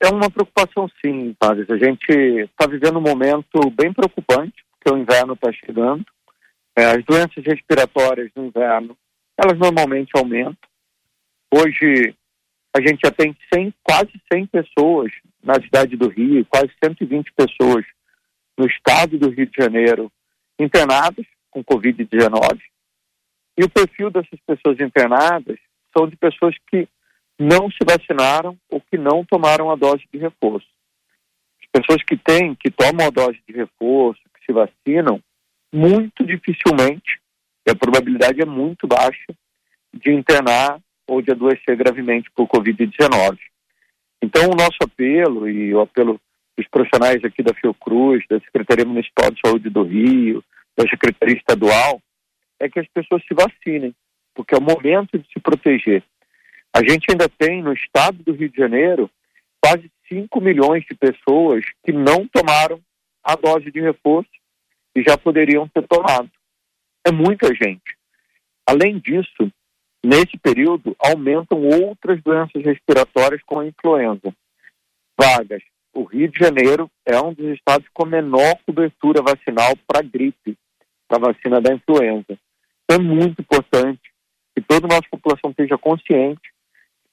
[0.00, 1.70] é uma preocupação sim, Vargas.
[1.70, 6.04] A gente está vivendo um momento bem preocupante, porque o inverno está chegando.
[6.74, 8.96] É, as doenças respiratórias no inverno,
[9.38, 10.69] elas normalmente aumentam.
[11.52, 12.14] Hoje
[12.76, 17.84] a gente já tem 100, quase 100 pessoas na cidade do Rio, quase 120 pessoas
[18.56, 20.12] no estado do Rio de Janeiro
[20.58, 22.60] internadas com Covid-19.
[23.58, 25.58] E o perfil dessas pessoas internadas
[25.96, 26.88] são de pessoas que
[27.38, 30.68] não se vacinaram ou que não tomaram a dose de reforço.
[31.60, 35.20] As pessoas que têm, que tomam a dose de reforço, que se vacinam,
[35.72, 37.20] muito dificilmente,
[37.66, 39.34] e a probabilidade é muito baixa,
[39.92, 43.36] de internar ou de adoecer gravemente por Covid-19.
[44.22, 46.20] Então, o nosso apelo e o apelo
[46.56, 50.44] dos profissionais aqui da Fiocruz, da Secretaria Municipal de Saúde do Rio,
[50.76, 52.00] da Secretaria Estadual,
[52.60, 53.92] é que as pessoas se vacinem,
[54.36, 56.04] porque é o momento de se proteger.
[56.72, 59.10] A gente ainda tem no estado do Rio de Janeiro
[59.60, 62.80] quase 5 milhões de pessoas que não tomaram
[63.24, 64.30] a dose de reforço
[64.94, 66.30] e já poderiam ter tomado.
[67.04, 67.96] É muita gente.
[68.64, 69.50] Além disso,
[70.04, 74.34] Nesse período, aumentam outras doenças respiratórias como a influenza.
[75.18, 75.62] Vagas.
[75.92, 80.56] O Rio de Janeiro é um dos estados com menor cobertura vacinal para gripe,
[81.08, 82.38] para a vacina da influenza.
[82.84, 84.00] Então, é muito importante
[84.54, 86.50] que toda a nossa população esteja consciente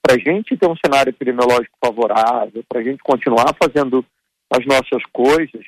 [0.02, 4.06] para a gente ter um cenário epidemiológico favorável, para a gente continuar fazendo
[4.50, 5.65] as nossas coisas,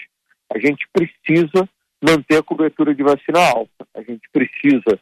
[0.53, 1.67] a gente precisa
[2.01, 3.85] manter a cobertura de vacina alta.
[3.93, 4.99] A gente precisa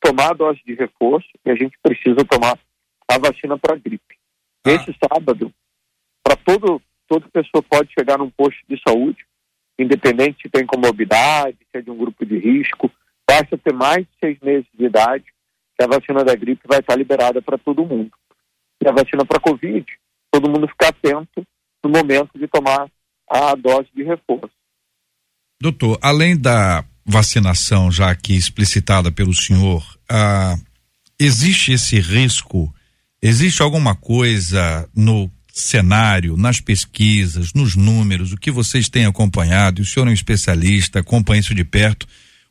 [0.00, 2.58] tomar a dose de reforço e a gente precisa tomar
[3.08, 4.16] a vacina para gripe.
[4.64, 4.70] Ah.
[4.70, 5.52] Esse sábado,
[6.22, 9.26] para todo toda pessoa pode chegar num posto de saúde,
[9.76, 12.88] independente se tem comorbidade, se é de um grupo de risco,
[13.28, 15.24] basta ter mais de seis meses de idade,
[15.76, 18.12] que a vacina da gripe vai estar liberada para todo mundo.
[18.80, 19.84] E a vacina para Covid,
[20.30, 21.44] todo mundo ficar atento
[21.82, 22.88] no momento de tomar
[23.28, 24.54] a dose de reforço.
[25.60, 30.56] Doutor, além da vacinação já aqui explicitada pelo senhor, ah,
[31.18, 32.72] existe esse risco?
[33.22, 39.84] Existe alguma coisa no cenário, nas pesquisas, nos números, o que vocês têm acompanhado, o
[39.84, 42.06] senhor é um especialista, acompanha isso de perto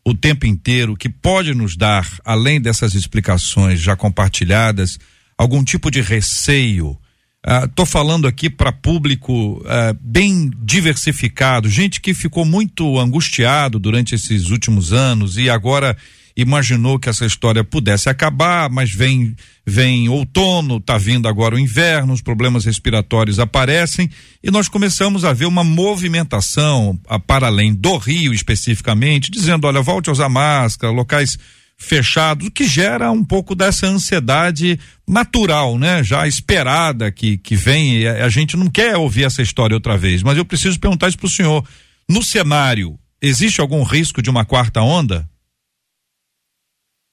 [0.06, 4.98] o tempo inteiro, que pode nos dar, além dessas explicações já compartilhadas,
[5.38, 6.98] algum tipo de receio
[7.46, 14.14] Estou uh, falando aqui para público uh, bem diversificado, gente que ficou muito angustiado durante
[14.14, 15.96] esses últimos anos e agora
[16.36, 22.12] imaginou que essa história pudesse acabar, mas vem vem outono, tá vindo agora o inverno,
[22.12, 24.10] os problemas respiratórios aparecem
[24.44, 29.82] e nós começamos a ver uma movimentação a, para além do Rio especificamente, dizendo, olha,
[29.82, 31.38] volte a usar máscara, locais
[31.80, 34.78] fechados, o que gera um pouco dessa ansiedade
[35.08, 36.04] natural, né?
[36.04, 38.06] Já esperada que, que vem.
[38.06, 41.28] A, gente não quer ouvir essa história outra vez, mas eu preciso perguntar isso para
[41.28, 41.66] o senhor.
[42.08, 45.26] No cenário, existe algum risco de uma quarta onda?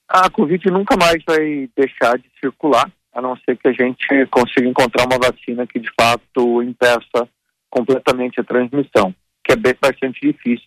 [0.08, 4.66] A Covid nunca mais vai deixar de circular, a não ser que a gente consiga
[4.66, 7.28] encontrar uma vacina que de fato impeça
[7.70, 9.14] completamente a transmissão,
[9.44, 10.66] que é bastante difícil.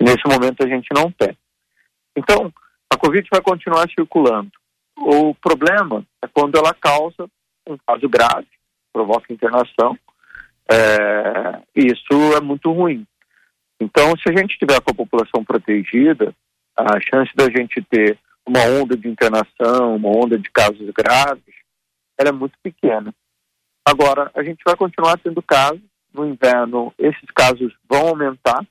[0.00, 1.36] Nesse momento a gente não tem.
[2.16, 2.52] Então,
[2.90, 4.50] A Covid vai continuar circulando.
[4.96, 7.28] O problema é quando ela causa
[7.68, 8.46] um caso grave,
[8.92, 9.98] provoca internação,
[10.70, 13.06] é, isso é muito ruim.
[13.80, 16.34] Então, se a gente tiver com a população protegida,
[16.76, 21.54] a chance da gente ter uma onda de internação, uma onda de casos graves,
[22.18, 23.12] ela é muito pequena.
[23.84, 25.82] Agora, a gente vai continuar tendo casos.
[26.12, 28.66] No inverno, esses casos vão aumentar.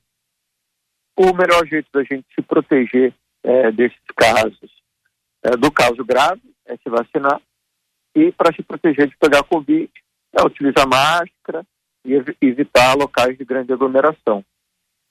[1.15, 3.13] O melhor jeito da gente se proteger
[3.45, 4.71] é, desses casos,
[5.43, 7.39] é, do caso grave, é se vacinar.
[8.15, 9.89] E para se proteger de pegar Covid,
[10.33, 11.65] é utilizar máscara
[12.03, 14.43] e evitar locais de grande aglomeração.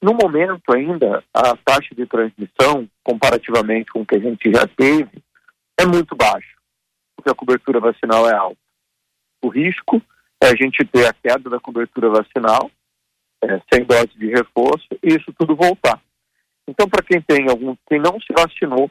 [0.02, 5.22] No momento ainda, a taxa de transmissão, comparativamente com o que a gente já teve,
[5.78, 6.56] é muito baixa,
[7.16, 8.58] porque a cobertura vacinal é alta.
[9.42, 10.02] O risco
[10.42, 12.70] é a gente ter a queda da cobertura vacinal,
[13.42, 16.00] é, sem dose de reforço, e isso tudo voltar.
[16.68, 18.90] Então, para quem tem algum, quem não se vacinou,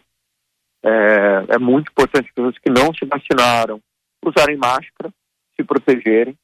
[0.84, 3.82] é, é muito importante que pessoas que não se vacinaram
[4.24, 5.12] usarem máscara,
[5.56, 6.38] se protegerem,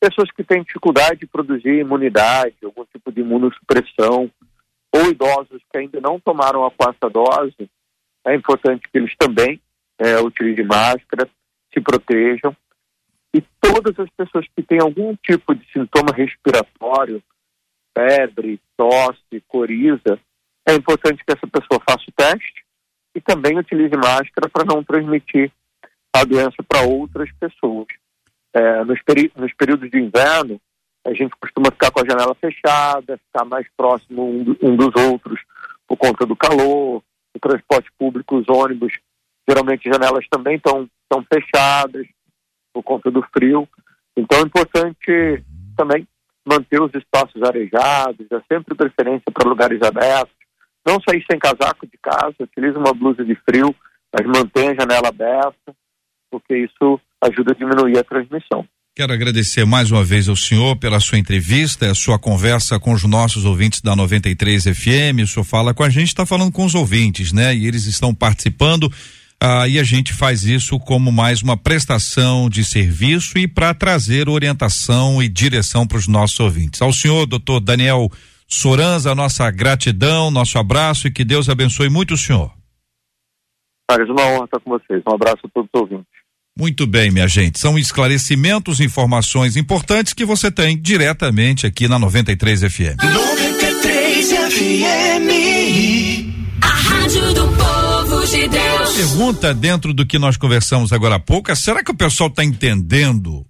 [0.00, 4.30] pessoas que têm dificuldade de produzir imunidade, algum tipo de imunossupressão,
[4.92, 7.70] ou idosos que ainda não tomaram a quarta dose,
[8.26, 9.60] é importante que eles também
[9.98, 11.28] é, utilizem máscara,
[11.72, 12.56] se protejam.
[13.34, 17.22] E todas as pessoas que têm algum tipo de sintoma respiratório,
[17.96, 20.18] febre, tosse, coriza,
[20.70, 22.64] é importante que essa pessoa faça o teste
[23.14, 25.50] e também utilize máscara para não transmitir
[26.14, 27.86] a doença para outras pessoas.
[28.52, 28.98] É, nos,
[29.36, 30.60] nos períodos de inverno,
[31.06, 35.40] a gente costuma ficar com a janela fechada, ficar mais próximo um, um dos outros
[35.86, 37.02] por conta do calor,
[37.34, 38.92] o transporte público, os ônibus,
[39.48, 40.88] geralmente janelas também estão
[41.32, 42.06] fechadas
[42.72, 43.68] por conta do frio.
[44.16, 45.44] Então é importante
[45.76, 46.06] também
[46.46, 50.39] manter os espaços arejados, dá sempre preferência para lugares abertos.
[50.86, 53.74] Não sair sem casaco de casa, utilize uma blusa de frio,
[54.12, 55.74] mas mantenha a janela aberta,
[56.30, 58.66] porque isso ajuda a diminuir a transmissão.
[58.96, 63.04] Quero agradecer mais uma vez ao senhor pela sua entrevista, a sua conversa com os
[63.04, 65.22] nossos ouvintes da 93 FM.
[65.22, 67.54] O senhor fala com a gente, está falando com os ouvintes, né?
[67.54, 68.92] E eles estão participando.
[69.40, 74.28] Ah, e a gente faz isso como mais uma prestação de serviço e para trazer
[74.28, 76.82] orientação e direção para os nossos ouvintes.
[76.82, 78.10] Ao senhor, doutor Daniel
[78.52, 82.52] Soranza, nossa gratidão, nosso abraço e que Deus abençoe muito o senhor.
[83.88, 85.02] Carlos, uma honra estar com vocês.
[85.08, 86.06] Um abraço a todos os ouvintes.
[86.58, 87.58] Muito bem, minha gente.
[87.58, 93.02] São esclarecimentos, informações importantes que você tem diretamente aqui na 93 FM.
[93.02, 95.30] 93 FM.
[96.60, 98.96] A Rádio do Povo de Deus.
[98.96, 102.44] Pergunta dentro do que nós conversamos agora há pouco, é, será que o pessoal está
[102.44, 103.46] entendendo?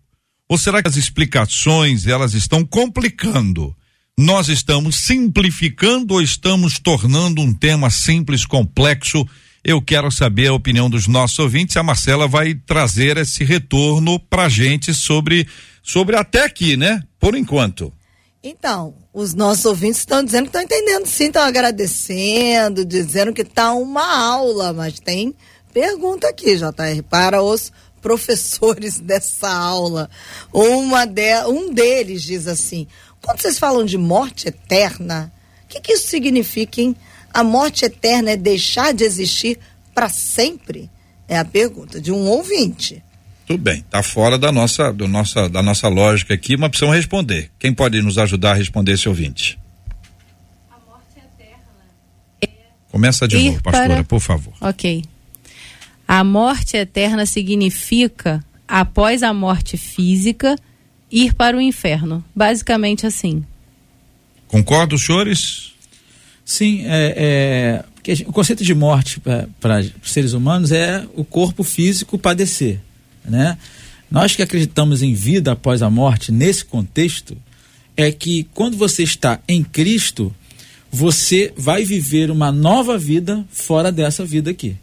[0.49, 3.75] Ou será que as explicações elas estão complicando?
[4.23, 9.27] Nós estamos simplificando ou estamos tornando um tema simples, complexo?
[9.65, 11.75] Eu quero saber a opinião dos nossos ouvintes.
[11.79, 15.49] A Marcela vai trazer esse retorno para gente sobre,
[15.83, 17.03] sobre até aqui, né?
[17.19, 17.91] Por enquanto.
[18.45, 23.73] Então, os nossos ouvintes estão dizendo que estão entendendo sim, estão agradecendo, dizendo que está
[23.73, 25.35] uma aula, mas tem
[25.73, 30.11] pergunta aqui, JR, para os professores dessa aula.
[30.53, 32.87] Uma de, um deles diz assim:
[33.23, 35.33] quando vocês falam de morte eterna,
[35.65, 36.97] o que, que isso significa, hein?
[37.33, 39.59] A morte eterna é deixar de existir
[39.95, 40.91] para sempre?
[41.29, 43.03] É a pergunta de um ouvinte.
[43.47, 47.51] Tudo bem, está fora da nossa, do nossa, da nossa lógica aqui, mas precisamos responder.
[47.59, 49.59] Quem pode nos ajudar a responder esse ouvinte?
[50.71, 51.59] A morte eterna.
[52.41, 52.49] É
[52.91, 54.05] Começa de novo, pastora, para...
[54.05, 54.55] por favor.
[54.61, 55.05] Ok.
[56.07, 60.57] A morte eterna significa, após a morte física,
[61.11, 62.25] ir para o inferno.
[62.35, 63.45] Basicamente assim.
[64.49, 65.73] Concordo, senhores?
[66.45, 69.21] Sim, é, é gente, o conceito de morte
[69.61, 72.81] para os seres humanos é o corpo físico padecer,
[73.25, 73.57] né?
[74.11, 77.37] Nós que acreditamos em vida após a morte, nesse contexto,
[77.97, 80.35] é que quando você está em Cristo,
[80.91, 84.77] você vai viver uma nova vida fora dessa vida aqui.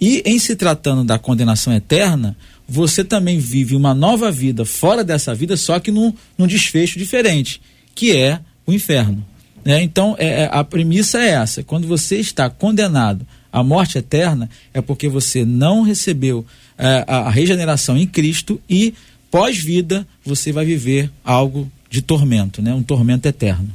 [0.00, 2.36] E em se tratando da condenação eterna,
[2.68, 7.60] você também vive uma nova vida fora dessa vida, só que num, num desfecho diferente,
[7.94, 9.24] que é o inferno.
[9.64, 9.82] Né?
[9.82, 14.80] Então, é, é, a premissa é essa: quando você está condenado à morte eterna, é
[14.80, 16.46] porque você não recebeu
[16.78, 18.94] é, a, regeneração em Cristo e,
[19.30, 22.74] pós-vida, você vai viver algo de tormento, né?
[22.74, 23.68] um tormento eterno.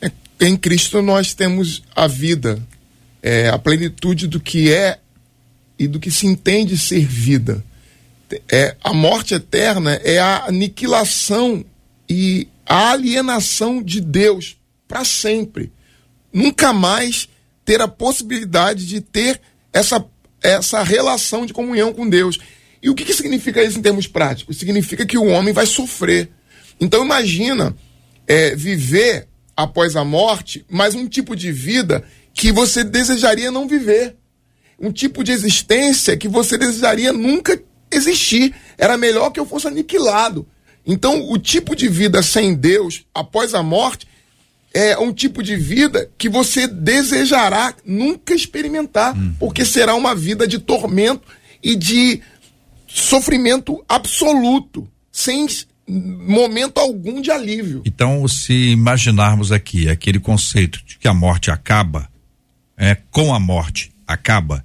[0.00, 0.10] É,
[0.40, 2.62] em Cristo nós temos a vida,
[3.22, 4.98] é, a plenitude do que é
[5.78, 7.64] e do que se entende ser vida.
[8.50, 11.64] É, a morte eterna é a aniquilação
[12.08, 14.56] e a alienação de Deus
[14.86, 15.72] para sempre.
[16.32, 17.28] Nunca mais
[17.64, 19.40] ter a possibilidade de ter
[19.72, 20.04] essa,
[20.42, 22.38] essa relação de comunhão com Deus.
[22.82, 24.58] E o que, que significa isso em termos práticos?
[24.58, 26.30] Significa que o homem vai sofrer.
[26.80, 27.76] Então imagina
[28.26, 34.16] é, viver após a morte, mas um tipo de vida que você desejaria não viver.
[34.78, 37.60] Um tipo de existência que você desejaria nunca
[37.90, 38.54] existir.
[38.76, 40.46] Era melhor que eu fosse aniquilado.
[40.86, 44.06] Então, o tipo de vida sem Deus, após a morte,
[44.72, 50.58] é um tipo de vida que você desejará nunca experimentar, porque será uma vida de
[50.58, 51.26] tormento
[51.62, 52.20] e de
[52.86, 55.46] sofrimento absoluto, sem
[55.86, 57.82] momento algum de alívio.
[57.84, 62.08] Então, se imaginarmos aqui aquele conceito de que a morte acaba,
[62.76, 64.64] é com a morte acaba,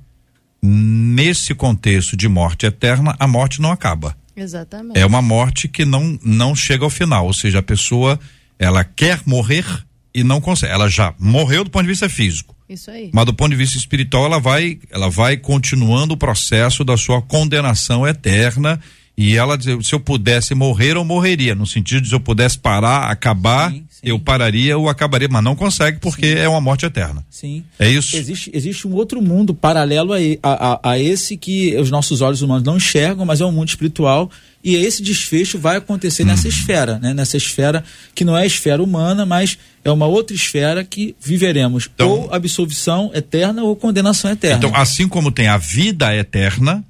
[0.66, 4.16] nesse contexto de morte eterna, a morte não acaba.
[4.36, 5.00] Exatamente.
[5.00, 8.20] É uma morte que não não chega ao final, ou seja, a pessoa
[8.60, 9.66] ela quer morrer
[10.14, 10.74] e não consegue.
[10.74, 13.10] Ela já morreu do ponto de vista físico, Isso aí.
[13.14, 17.22] mas do ponto de vista espiritual ela vai ela vai continuando o processo da sua
[17.22, 18.80] condenação eterna
[19.18, 22.58] e ela diz, se eu pudesse morrer eu morreria no sentido de se eu pudesse
[22.60, 24.02] parar acabar Sim, sim.
[24.04, 27.64] eu pararia ou acabaria mas não consegue porque é uma morte eterna Sim.
[27.80, 32.22] é isso Existe, existe um outro mundo paralelo a, a, a- esse que os nossos
[32.22, 34.30] olhos humanos não enxergam, mas é um mundo espiritual.
[34.64, 36.30] E esse desfecho vai acontecer Uhum.
[36.30, 37.14] nessa esfera, né?
[37.14, 37.84] Nessa esfera
[38.16, 42.34] que não é a esfera humana, mas é uma outra esfera que viveremos Então- ou
[42.34, 44.58] absolvição eterna ou condenação eterna.
[44.58, 46.84] então assim como tem a vida eterna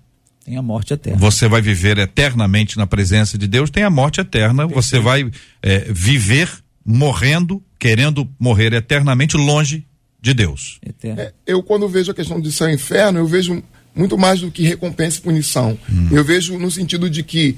[0.45, 1.17] Tem a morte eterna.
[1.17, 5.79] você vai viver eternamente na presença de Deus, tem a morte eterna, você vai é,
[5.91, 6.47] viver
[6.85, 9.87] morrendo, querendo morrer eternamente longe
[10.21, 10.79] de Deus.
[11.03, 13.63] É, eu, quando vejo a questão de céu e inferno, eu vejo
[13.95, 15.79] muito mais do que recompensa e punição.
[16.11, 17.57] Eu vejo no sentido de que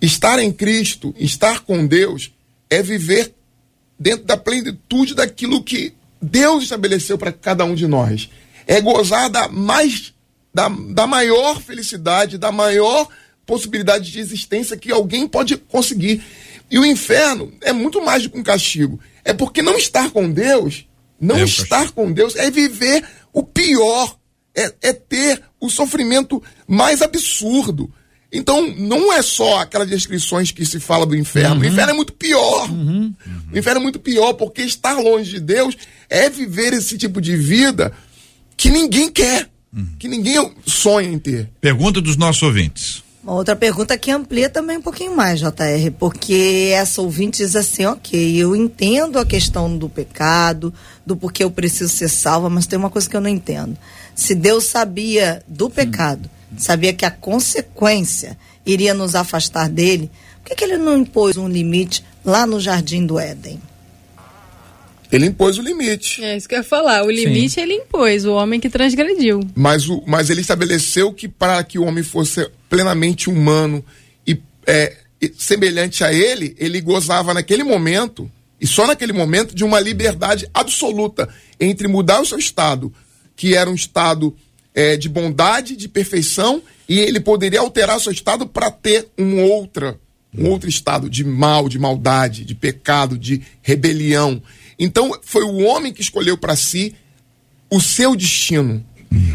[0.00, 2.32] estar em Cristo, estar com Deus,
[2.70, 3.34] é viver
[3.98, 8.30] dentro da plenitude daquilo que Deus estabeleceu para cada um de nós.
[8.66, 10.13] É gozar da mais
[10.54, 13.08] da, da maior felicidade, da maior
[13.44, 16.22] possibilidade de existência que alguém pode conseguir.
[16.70, 19.00] E o inferno é muito mais do que um castigo.
[19.24, 20.86] É porque não estar com Deus,
[21.20, 24.16] não É estar com Deus é viver o pior,
[24.54, 27.92] é, é ter o sofrimento mais absurdo.
[28.32, 31.60] Então, não é só aquelas descrições que se fala do inferno.
[31.60, 32.68] O inferno é muito pior.
[33.52, 35.76] O inferno é muito pior, porque estar longe de Deus
[36.10, 37.92] é viver esse tipo de vida
[38.56, 39.48] que ninguém quer,
[39.98, 41.48] que ninguém sonha em ter.
[41.60, 43.02] Pergunta dos nossos ouvintes.
[43.24, 47.86] Uma outra pergunta que amplia também um pouquinho mais, JR, porque essa ouvinte diz assim,
[47.86, 50.74] ok, eu entendo a questão do pecado,
[51.06, 53.78] do porquê eu preciso ser salva, mas tem uma coisa que eu não entendo.
[54.14, 60.10] Se Deus sabia do pecado, sabia que a consequência iria nos afastar dele,
[60.42, 63.58] por que, que ele não impôs um limite lá no Jardim do Éden?
[65.14, 66.24] Ele impôs o limite.
[66.24, 67.04] É isso que eu ia falar.
[67.04, 69.40] O limite ele impôs, o homem que transgrediu.
[69.54, 73.84] Mas, o, mas ele estabeleceu que para que o homem fosse plenamente humano
[74.26, 74.36] e,
[74.66, 74.96] é,
[75.38, 78.28] semelhante a ele, ele gozava naquele momento,
[78.60, 81.28] e só naquele momento, de uma liberdade absoluta
[81.60, 82.92] entre mudar o seu estado,
[83.36, 84.34] que era um estado
[84.74, 89.42] é, de bondade, de perfeição, e ele poderia alterar o seu estado para ter um
[89.44, 89.96] outra,
[90.36, 94.42] um outro estado de mal, de maldade, de pecado, de rebelião.
[94.78, 96.94] Então, foi o homem que escolheu para si
[97.70, 98.84] o seu destino.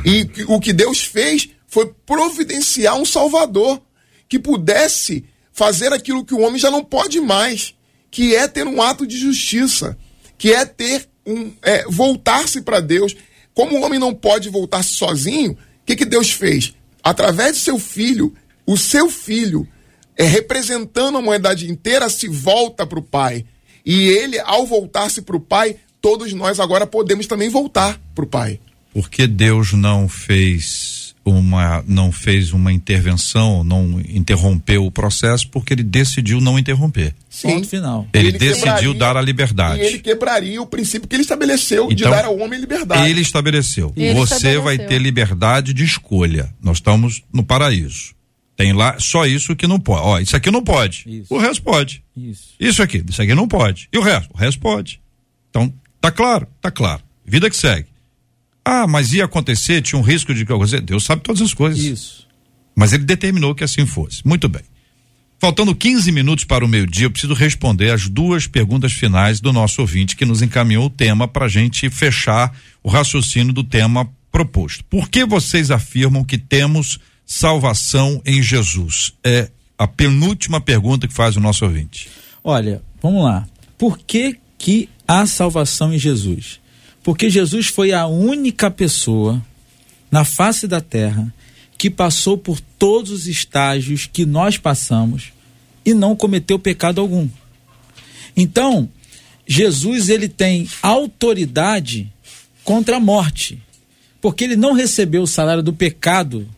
[0.05, 3.81] E o que Deus fez foi providenciar um Salvador
[4.27, 7.73] que pudesse fazer aquilo que o homem já não pode mais,
[8.09, 9.97] que é ter um ato de justiça,
[10.37, 13.15] que é ter um é, voltar-se para Deus.
[13.53, 16.73] Como o homem não pode voltar-se sozinho, o que, que Deus fez?
[17.03, 18.33] Através de seu filho,
[18.65, 19.67] o seu filho,
[20.17, 23.45] é, representando a humanidade inteira, se volta para o Pai.
[23.89, 28.27] E ele, ao voltar-se para o Pai, todos nós agora podemos também voltar para o
[28.27, 28.59] Pai.
[28.93, 35.73] Por que Deus não fez uma não fez uma intervenção, não interrompeu o processo porque
[35.73, 37.15] ele decidiu não interromper.
[37.41, 38.07] Ponto final.
[38.13, 39.81] Ele, Ele decidiu dar a liberdade.
[39.81, 43.09] E ele quebraria o princípio que ele estabeleceu de Então, dar ao homem liberdade.
[43.09, 43.91] Ele estabeleceu.
[43.97, 44.61] Ele Você estabeleceu.
[44.61, 46.53] vai ter liberdade de escolha.
[46.61, 48.18] Nós estamos no paraíso.
[48.59, 50.01] Tem lá só isso que não pode.
[50.01, 51.05] Ó, isso aqui não pode.
[51.07, 51.33] Isso.
[51.33, 52.03] O resto pode.
[52.13, 52.55] Isso.
[52.59, 53.87] Isso aqui, isso aqui não pode.
[53.89, 54.29] E o resto?
[54.33, 54.99] O resto pode.
[55.49, 57.01] Então, tá claro, tá claro.
[57.25, 57.87] Vida que segue.
[58.65, 60.81] Ah, mas ia acontecer, tinha um risco de que acontecer.
[60.81, 61.81] Deus sabe todas as coisas.
[61.81, 62.27] Isso.
[62.75, 64.27] Mas ele determinou que assim fosse.
[64.27, 64.63] Muito bem.
[65.39, 69.79] Faltando 15 minutos para o meio-dia, eu preciso responder as duas perguntas finais do nosso
[69.79, 72.53] ouvinte que nos encaminhou o tema para a gente fechar
[72.83, 74.83] o raciocínio do tema proposto.
[74.83, 76.99] Por que vocês afirmam que temos
[77.29, 79.13] salvação em Jesus?
[79.23, 82.09] É a penúltima pergunta que faz o nosso ouvinte.
[82.43, 83.47] Olha, vamos lá.
[83.77, 86.59] Por que, que há salvação em Jesus?
[87.03, 89.39] Porque Jesus foi a única pessoa
[90.09, 91.31] na face da terra
[91.77, 95.31] que passou por todos os estágios que nós passamos
[95.85, 97.29] e não cometeu pecado algum.
[98.35, 98.89] Então,
[99.45, 102.11] Jesus ele tem autoridade
[102.63, 103.61] contra a morte,
[104.19, 106.49] porque ele não recebeu o salário do pecado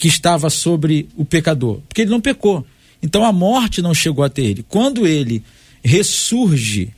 [0.00, 2.64] que estava sobre o pecador, porque ele não pecou.
[3.02, 4.64] Então a morte não chegou até ele.
[4.66, 5.42] Quando ele
[5.84, 6.88] ressurge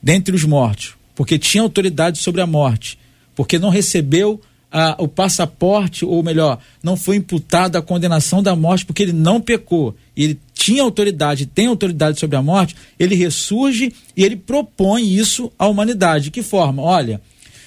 [0.00, 2.96] dentre os mortos, porque tinha autoridade sobre a morte,
[3.34, 4.40] porque não recebeu
[4.70, 9.40] ah, o passaporte, ou melhor, não foi imputado a condenação da morte, porque ele não
[9.40, 9.92] pecou.
[10.16, 15.50] E ele tinha autoridade, tem autoridade sobre a morte, ele ressurge e ele propõe isso
[15.58, 16.26] à humanidade.
[16.26, 16.82] De que forma?
[16.82, 17.20] Olha,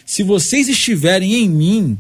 [0.06, 1.98] se vocês estiverem em mim,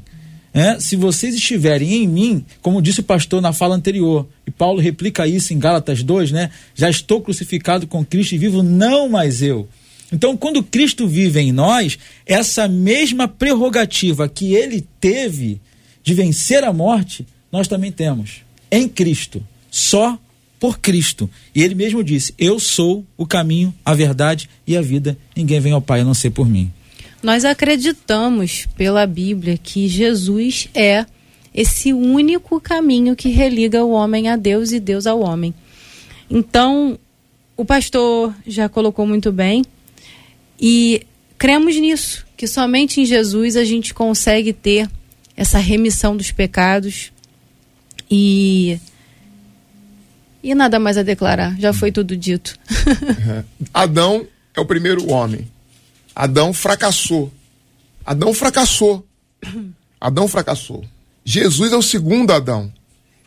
[0.58, 4.80] é, se vocês estiverem em mim, como disse o pastor na fala anterior, e Paulo
[4.80, 6.50] replica isso em Gálatas 2, né?
[6.74, 9.68] Já estou crucificado com Cristo e vivo não mais eu.
[10.12, 15.60] Então, quando Cristo vive em nós, essa mesma prerrogativa que ele teve
[16.02, 18.42] de vencer a morte, nós também temos
[18.72, 20.18] em Cristo, só
[20.60, 21.30] por Cristo.
[21.54, 25.18] E ele mesmo disse: Eu sou o caminho, a verdade e a vida.
[25.36, 26.72] Ninguém vem ao Pai a não ser por mim.
[27.22, 31.06] Nós acreditamos pela Bíblia que Jesus é
[31.54, 35.54] esse único caminho que religa o homem a Deus e Deus ao homem.
[36.30, 37.00] Então,
[37.56, 39.66] o pastor já colocou muito bem
[40.60, 41.02] e
[41.38, 44.88] cremos nisso, que somente em Jesus a gente consegue ter
[45.36, 47.12] essa remissão dos pecados
[48.10, 48.80] e
[50.44, 52.58] e nada mais a declarar, já foi tudo dito.
[53.74, 55.48] Adão é o primeiro homem.
[56.18, 57.32] Adão fracassou.
[58.04, 59.06] Adão fracassou.
[60.02, 60.84] Adão fracassou.
[61.24, 62.74] Jesus é o segundo Adão.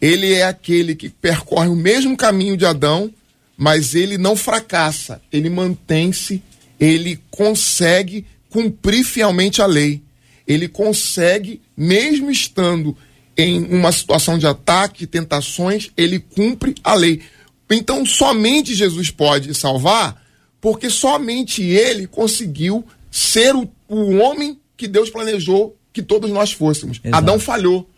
[0.01, 3.09] Ele é aquele que percorre o mesmo caminho de Adão,
[3.57, 5.23] mas ele não fracassa.
[5.33, 6.43] Ele mantém-se,
[6.81, 10.03] ele consegue cumprir fielmente a lei.
[10.45, 12.97] Ele consegue, mesmo estando
[13.37, 17.23] em uma situação de ataque, tentações, ele cumpre a lei.
[17.71, 20.21] Então, somente Jesus pode salvar
[20.61, 27.01] porque somente ele conseguiu ser o, o homem que Deus planejou que todos nós fôssemos.
[27.03, 27.17] Exato.
[27.17, 27.89] Adão falhou.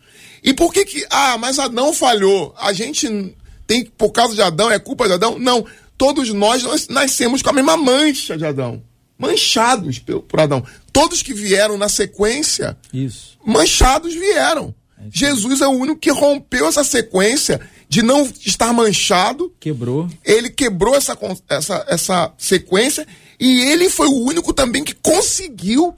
[0.42, 2.54] E por que que, ah, mas Adão falhou?
[2.58, 3.34] A gente
[3.66, 5.38] tem, por causa de Adão, é culpa de Adão?
[5.38, 5.64] Não.
[5.96, 8.82] Todos nós, nós nascemos com a mesma mancha de Adão.
[9.16, 10.64] Manchados por, por Adão.
[10.92, 13.38] Todos que vieram na sequência, Isso.
[13.44, 14.74] manchados vieram.
[15.10, 17.60] Jesus é o único que rompeu essa sequência
[17.93, 20.09] de não estar manchado Quebrou.
[20.24, 21.14] ele quebrou essa,
[21.47, 23.07] essa, essa sequência
[23.38, 25.95] e ele foi o único também que conseguiu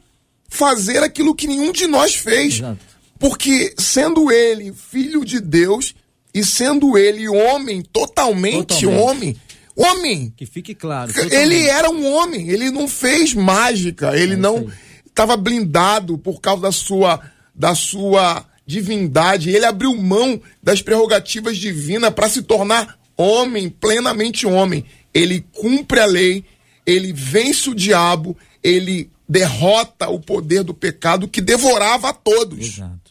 [0.49, 2.55] fazer aquilo que nenhum de nós fez.
[2.55, 2.81] Exato.
[3.17, 5.95] Porque sendo ele filho de Deus
[6.35, 9.01] e sendo ele homem, totalmente, Totalmente.
[9.01, 9.37] homem,
[9.77, 11.13] homem, Que fique claro.
[11.17, 11.69] ele totalmente.
[11.69, 14.67] era um homem, ele não fez mágica, ele É não
[15.07, 17.21] estava blindado por causa da sua
[17.55, 24.85] da sua divindade, ele abriu mão das prerrogativas divinas para se tornar homem, plenamente homem.
[25.12, 26.45] Ele cumpre a lei,
[26.87, 32.59] ele vence o diabo, ele derrota o poder do pecado que devorava a todos.
[32.59, 33.05] Exato.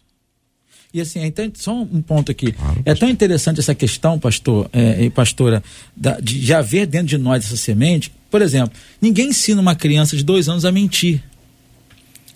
[0.94, 2.54] E assim, é então, só um ponto aqui.
[2.86, 5.64] é tão interessante essa questão, pastor é, e pastora,
[5.96, 8.12] da- de, de haver dentro de nós essa semente.
[8.30, 11.24] Por exemplo, ninguém ensina uma criança de dois anos a mentir.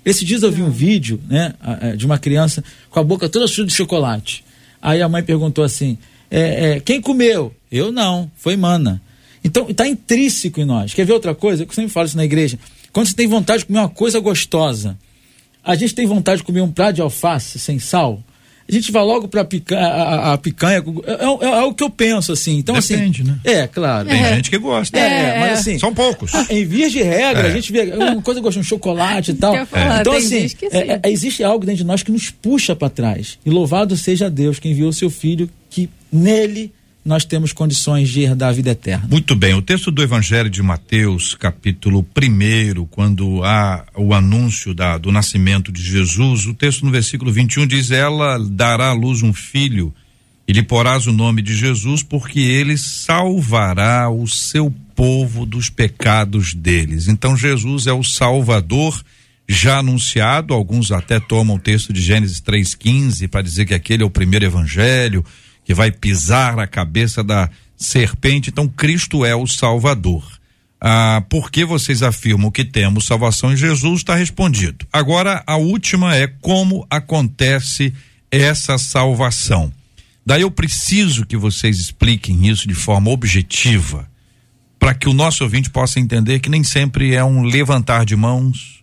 [0.07, 1.53] Esses dias eu vi um vídeo, né,
[1.97, 4.41] de uma criança com a boca toda suja de chocolate.
[4.81, 5.97] Aí a mãe perguntou assim:
[6.31, 7.53] é, é, quem comeu?
[7.69, 9.01] Eu não, foi mana.
[9.43, 10.93] Então está intrínseco em nós.
[10.93, 11.63] Quer ver outra coisa?
[11.63, 12.57] Eu sempre falo isso na igreja.
[12.93, 14.97] Quando você tem vontade de comer uma coisa gostosa,
[15.61, 18.23] a gente tem vontade de comer um prato de alface sem sal.
[18.69, 20.83] A gente vai logo para picanha, a, a- picanha.
[21.05, 22.57] É, é- é o que eu penso, assim.
[22.57, 23.39] Então, Depende, assim, né?
[23.43, 24.09] É, claro.
[24.09, 24.97] Tem É, gente que gosta.
[24.99, 25.79] é, mas assim.
[25.79, 26.35] São poucos.
[26.35, 27.51] ah, Em vias de regra, É.
[27.51, 29.65] a gente vê uma coisa gosta de um chocolate e tal.
[29.67, 32.89] Falar, então, tem assim, é- é- existe algo dentro de nós que nos puxa para
[32.89, 33.39] trás.
[33.45, 36.71] E louvado seja Deus que enviou seu filho, que nele
[37.07, 39.07] nós temos condições de herdar a vida eterna.
[39.09, 44.97] Muito bem, o texto do Evangelho de Mateus, capítulo 1, quando há o anúncio da,
[44.97, 49.31] do nascimento de Jesus, o texto no versículo 21 diz: Ela dará à luz um
[49.31, 49.93] filho,
[50.45, 56.53] e lhe porás o nome de Jesus, porque ele salvará o seu povo dos pecados
[56.53, 57.07] deles.
[57.07, 59.01] Então, Jesus é o Salvador
[59.47, 64.05] já anunciado, alguns até tomam o texto de Gênesis 3,15 para dizer que aquele é
[64.05, 65.23] o primeiro evangelho,
[65.67, 68.49] que vai pisar a cabeça da serpente.
[68.49, 70.23] Então, Cristo é o Salvador.
[70.79, 73.99] Ah, por que vocês afirmam que temos salvação em Jesus?
[73.99, 74.87] Está respondido.
[74.93, 77.93] Agora, a última é como acontece
[78.31, 79.69] essa salvação.
[80.25, 84.09] Daí eu preciso que vocês expliquem isso de forma objetiva,
[84.79, 88.76] para que o nosso ouvinte possa entender que nem sempre é um levantar de mãos,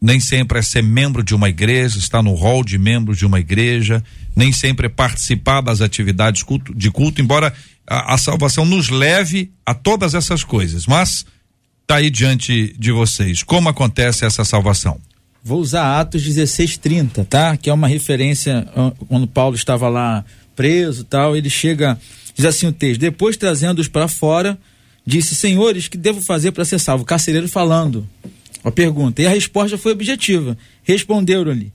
[0.00, 3.40] nem sempre é ser membro de uma igreja, estar no hall de membros de uma
[3.40, 4.02] igreja,
[4.34, 7.52] nem sempre é participar das atividades culto, de culto, embora
[7.86, 10.86] a, a, salvação nos leve a todas essas coisas.
[10.86, 11.26] Mas
[11.86, 13.42] tá aí diante de vocês.
[13.42, 15.00] Como acontece essa salvação?
[15.42, 17.56] Vou usar Atos 16:30, tá?
[17.56, 18.66] Que é uma referência
[19.08, 20.24] quando Paulo estava lá
[20.54, 21.36] preso, tal.
[21.36, 21.98] Ele chega,
[22.34, 24.58] diz assim o texto: depois trazendo-os para fora,
[25.06, 27.02] disse: Senhores, que devo fazer para ser salvo?
[27.02, 28.06] O carcereiro falando.
[28.64, 29.22] A pergunta.
[29.22, 30.56] E a resposta foi objetiva.
[30.82, 31.72] Responderam-lhe: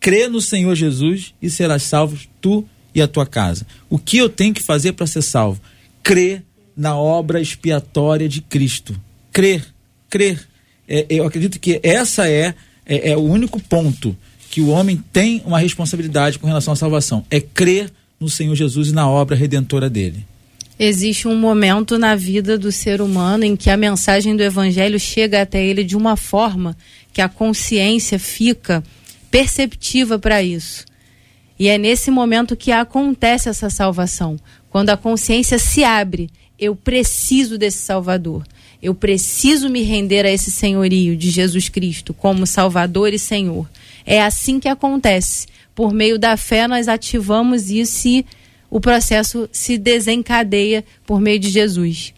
[0.00, 3.66] crê no Senhor Jesus e serás salvo tu e a tua casa.
[3.90, 5.60] O que eu tenho que fazer para ser salvo?
[6.02, 6.42] Crer
[6.76, 8.98] na obra expiatória de Cristo.
[9.32, 9.66] Crer,
[10.08, 10.46] crer.
[10.88, 12.54] É, eu acredito que essa é
[12.86, 14.16] é, é o único ponto
[14.48, 17.24] que o homem tem uma responsabilidade com relação à salvação.
[17.30, 20.24] É crer no Senhor Jesus e na obra redentora dele.
[20.78, 25.40] Existe um momento na vida do ser humano em que a mensagem do evangelho chega
[25.40, 26.76] até ele de uma forma
[27.12, 28.84] que a consciência fica
[29.30, 30.84] perceptiva para isso.
[31.58, 34.38] E é nesse momento que acontece essa salvação.
[34.68, 38.46] Quando a consciência se abre, eu preciso desse Salvador.
[38.82, 43.66] Eu preciso me render a esse senhorio de Jesus Cristo como Salvador e Senhor.
[44.04, 45.46] É assim que acontece.
[45.74, 48.26] Por meio da fé, nós ativamos isso e
[48.70, 52.12] o processo se desencadeia por meio de Jesus.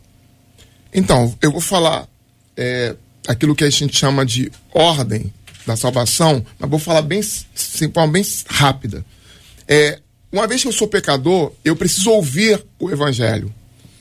[0.93, 2.09] Então, eu vou falar
[2.57, 2.97] é,
[3.27, 5.33] aquilo que a gente chama de ordem
[5.67, 9.05] da salvação, mas vou falar bem, de forma bem rápida.
[9.67, 9.99] É,
[10.33, 13.53] uma vez que eu sou pecador, eu preciso ouvir o evangelho.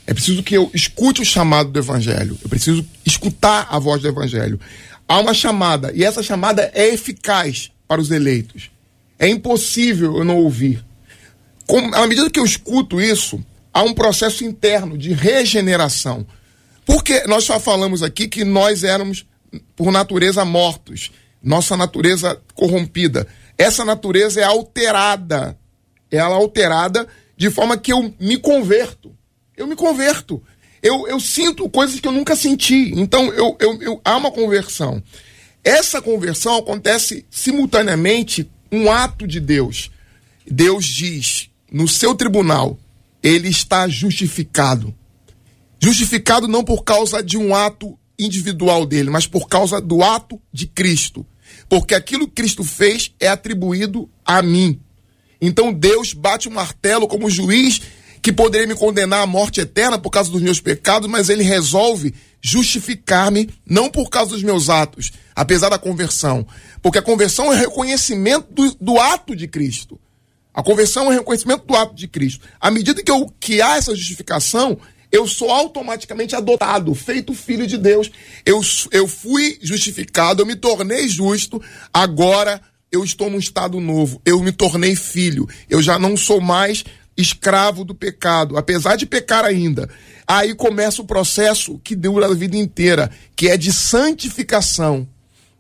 [0.08, 2.40] É preciso que eu escute o chamado do Evangelho.
[2.42, 4.58] Eu preciso escutar a voz do Evangelho.
[5.06, 8.72] Há uma chamada, e essa chamada é eficaz para os eleitos.
[9.20, 10.84] É impossível eu não ouvir.
[11.68, 13.44] Com, à medida que eu escuto isso,
[13.74, 16.26] há um processo interno de regeneração.
[16.86, 19.26] Porque nós já falamos aqui que nós éramos,
[19.76, 21.12] por natureza, mortos.
[21.44, 23.28] Nossa natureza corrompida.
[23.58, 25.58] Essa natureza é alterada.
[26.10, 29.18] Ela é alterada de forma que eu me converto
[29.58, 30.42] eu me converto.
[30.82, 32.94] Eu, eu sinto coisas que eu nunca senti.
[32.96, 35.02] Então, eu, eu, eu, há uma conversão.
[35.64, 39.90] Essa conversão acontece simultaneamente um ato de Deus.
[40.50, 42.78] Deus diz no seu tribunal,
[43.22, 44.94] ele está justificado.
[45.80, 50.66] Justificado não por causa de um ato individual dele, mas por causa do ato de
[50.66, 51.26] Cristo.
[51.70, 54.80] Porque aquilo que Cristo fez é atribuído a mim.
[55.40, 57.82] Então Deus bate o um martelo como juiz
[58.22, 62.14] que poderia me condenar à morte eterna por causa dos meus pecados, mas ele resolve
[62.42, 66.46] justificar-me não por causa dos meus atos, apesar da conversão.
[66.82, 70.00] Porque a conversão é reconhecimento do, do ato de Cristo.
[70.58, 72.44] A conversão é reconhecimento do ato de Cristo.
[72.60, 74.76] À medida que, eu, que há essa justificação,
[75.12, 78.10] eu sou automaticamente adotado, feito filho de Deus.
[78.44, 78.60] Eu,
[78.92, 81.62] eu fui justificado, eu me tornei justo,
[81.94, 82.60] agora
[82.92, 84.20] eu estou num estado novo.
[84.26, 85.48] Eu me tornei filho.
[85.70, 86.84] Eu já não sou mais
[87.16, 89.88] escravo do pecado, apesar de pecar ainda.
[90.26, 95.08] Aí começa o processo que dura a vida inteira, que é de santificação.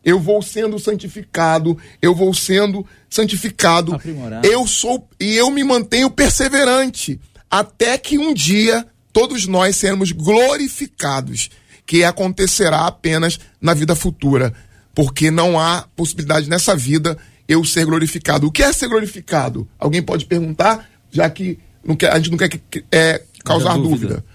[0.08, 3.94] Eu vou sendo santificado, eu vou sendo santificado.
[3.94, 4.48] Aprimorado.
[4.48, 7.20] Eu sou e eu me mantenho perseverante
[7.52, 11.50] até que um dia todos nós sermos glorificados,
[11.86, 14.54] que acontecerá apenas na vida futura,
[14.96, 18.48] porque não há possibilidade nessa vida eu ser glorificado.
[18.48, 19.68] O que é ser glorificado?
[19.78, 20.90] Alguém pode perguntar?
[21.12, 21.60] já que
[21.98, 22.50] quer, a gente não quer
[22.92, 24.08] é, causar dúvida.
[24.08, 24.26] dúvida.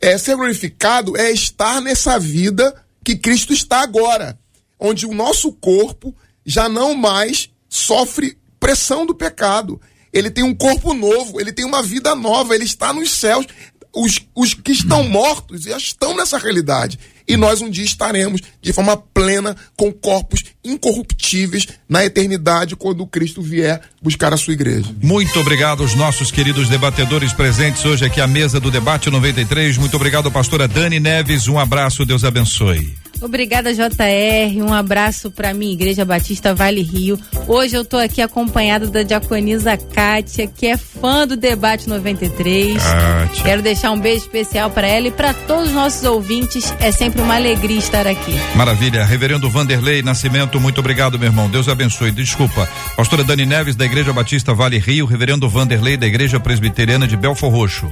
[0.00, 4.38] É, ser glorificado é estar nessa vida que Cristo está agora,
[4.82, 6.14] onde o nosso corpo
[6.44, 9.80] já não mais sofre pressão do pecado.
[10.12, 13.46] Ele tem um corpo novo, ele tem uma vida nova, ele está nos céus.
[13.94, 18.72] Os, os que estão mortos já estão nessa realidade e nós um dia estaremos de
[18.72, 24.90] forma plena com corpos incorruptíveis na eternidade quando Cristo vier buscar a sua igreja.
[25.00, 29.78] Muito obrigado aos nossos queridos debatedores presentes hoje aqui à mesa do debate 93.
[29.78, 31.46] Muito obrigado, pastora Dani Neves.
[31.46, 33.01] Um abraço, Deus abençoe.
[33.22, 34.62] Obrigada, JR.
[34.62, 37.18] Um abraço para minha Igreja Batista Vale Rio.
[37.46, 42.82] Hoje eu tô aqui acompanhada da diaconisa Kátia, que é fã do Debate 93.
[42.82, 43.44] Kátia.
[43.44, 46.74] Quero deixar um beijo especial para ela e para todos os nossos ouvintes.
[46.80, 48.34] É sempre uma alegria estar aqui.
[48.56, 49.04] Maravilha.
[49.04, 51.48] Reverendo Vanderlei Nascimento, muito obrigado, meu irmão.
[51.48, 52.10] Deus abençoe.
[52.10, 52.68] Desculpa.
[52.96, 55.06] Pastora Dani Neves, da Igreja Batista Vale Rio.
[55.06, 57.90] Reverendo Vanderlei, da Igreja Presbiteriana de Belfor Roxo.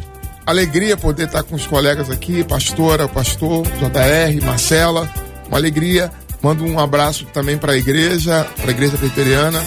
[0.51, 5.09] Alegria poder estar com os colegas aqui, pastora, pastor, JR, Marcela.
[5.47, 6.11] Uma alegria.
[6.43, 9.65] Mando um abraço também para a igreja, para a igreja presbiteriana,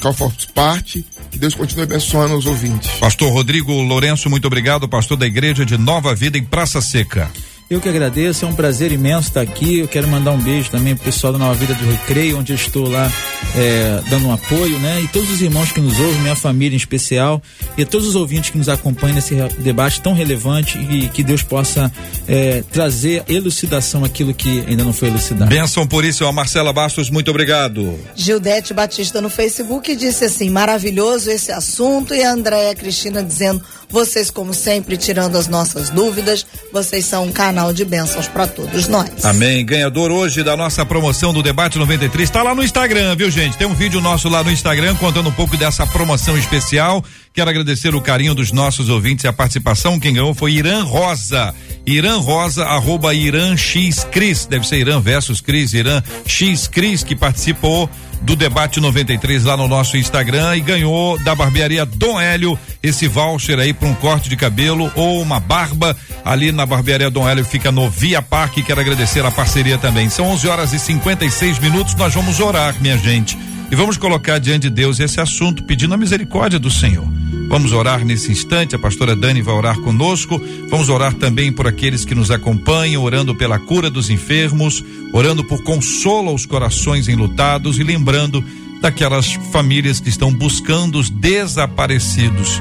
[0.00, 1.04] qual faz parte.
[1.28, 2.88] Que Deus continue abençoando os ouvintes.
[3.00, 7.28] Pastor Rodrigo Lourenço, muito obrigado, pastor da igreja de Nova Vida em Praça Seca.
[7.72, 9.78] Eu que agradeço, é um prazer imenso estar aqui.
[9.78, 12.56] Eu quero mandar um beijo também pro pessoal da Nova Vida do Recreio, onde eu
[12.56, 13.10] estou lá
[13.56, 15.00] é, dando um apoio, né?
[15.00, 17.40] E todos os irmãos que nos ouvem, minha família em especial,
[17.74, 21.42] e a todos os ouvintes que nos acompanham nesse debate tão relevante e que Deus
[21.42, 21.90] possa
[22.28, 25.48] é, trazer elucidação aquilo que ainda não foi elucidado.
[25.48, 27.98] Benção por isso, a Marcela Bastos, muito obrigado.
[28.14, 32.14] Gildete Batista no Facebook disse assim: maravilhoso esse assunto.
[32.14, 33.62] E a Andréia Cristina dizendo:
[33.92, 38.88] vocês, como sempre, tirando as nossas dúvidas, vocês são um canal de bênçãos para todos
[38.88, 39.24] nós.
[39.24, 39.64] Amém.
[39.64, 43.58] Ganhador hoje da nossa promoção do Debate 93 está lá no Instagram, viu, gente?
[43.58, 47.04] Tem um vídeo nosso lá no Instagram contando um pouco dessa promoção especial.
[47.34, 50.00] Quero agradecer o carinho dos nossos ouvintes e a participação.
[50.00, 51.54] Quem ganhou foi Irã Rosa.
[51.84, 54.46] Irã Rosa, arroba Irã X Cris.
[54.46, 57.90] Deve ser Irã versus Cris, Irã X Cris, que participou
[58.22, 63.58] do debate 93 lá no nosso Instagram e ganhou da barbearia Dom Hélio esse voucher
[63.58, 67.72] aí para um corte de cabelo ou uma barba ali na barbearia Dom Hélio fica
[67.72, 68.62] no Via Parque.
[68.62, 70.08] Quero agradecer a parceria também.
[70.08, 71.94] São 11 horas e 56 minutos.
[71.94, 73.36] Nós vamos orar, minha gente,
[73.70, 77.06] e vamos colocar diante de Deus esse assunto, pedindo a misericórdia do Senhor.
[77.48, 80.40] Vamos orar nesse instante, a pastora Dani vai orar conosco.
[80.70, 84.82] Vamos orar também por aqueles que nos acompanham, orando pela cura dos enfermos,
[85.12, 88.44] orando por consolo aos corações enlutados e lembrando
[88.80, 92.60] daquelas famílias que estão buscando os desaparecidos.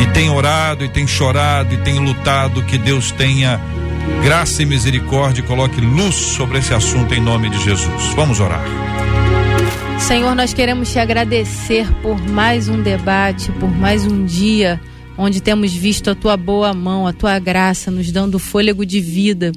[0.00, 3.60] E tem orado, e tem chorado, e tem lutado, que Deus tenha
[4.22, 8.14] graça e misericórdia e coloque luz sobre esse assunto em nome de Jesus.
[8.14, 8.64] Vamos orar.
[9.98, 14.80] Senhor, nós queremos te agradecer por mais um debate, por mais um dia
[15.18, 19.52] onde temos visto a tua boa mão, a tua graça nos dando fôlego de vida.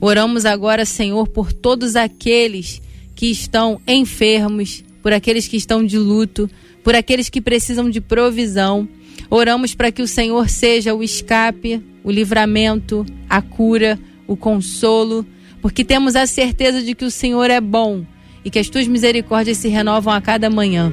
[0.00, 2.82] Oramos agora, Senhor, por todos aqueles
[3.14, 6.50] que estão enfermos, por aqueles que estão de luto,
[6.84, 8.88] por aqueles que precisam de provisão.
[9.30, 15.26] Oramos para que o Senhor seja o escape, o livramento, a cura, o consolo,
[15.62, 18.04] porque temos a certeza de que o Senhor é bom
[18.44, 20.92] e que as tuas misericórdias se renovam a cada manhã.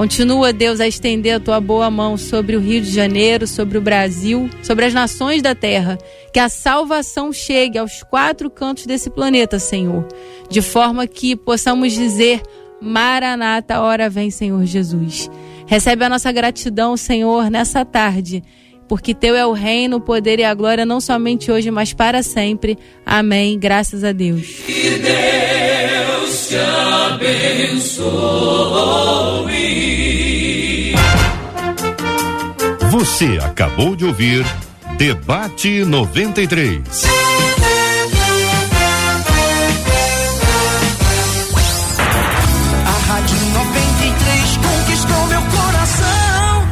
[0.00, 3.82] Continua, Deus, a estender a tua boa mão sobre o Rio de Janeiro, sobre o
[3.82, 5.98] Brasil, sobre as nações da terra.
[6.32, 10.08] Que a salvação chegue aos quatro cantos desse planeta, Senhor.
[10.48, 12.40] De forma que possamos dizer:
[12.80, 15.30] Maranata, hora vem, Senhor Jesus.
[15.66, 18.42] Recebe a nossa gratidão, Senhor, nessa tarde.
[18.88, 22.22] Porque teu é o reino, o poder e a glória, não somente hoje, mas para
[22.22, 22.78] sempre.
[23.04, 23.58] Amém.
[23.58, 24.64] Graças a Deus.
[26.30, 28.14] Deus te abençoe.
[32.90, 34.46] Você acabou de ouvir
[34.96, 36.78] Debate 93.
[42.86, 46.68] A Rádio 93 conquistou meu coração.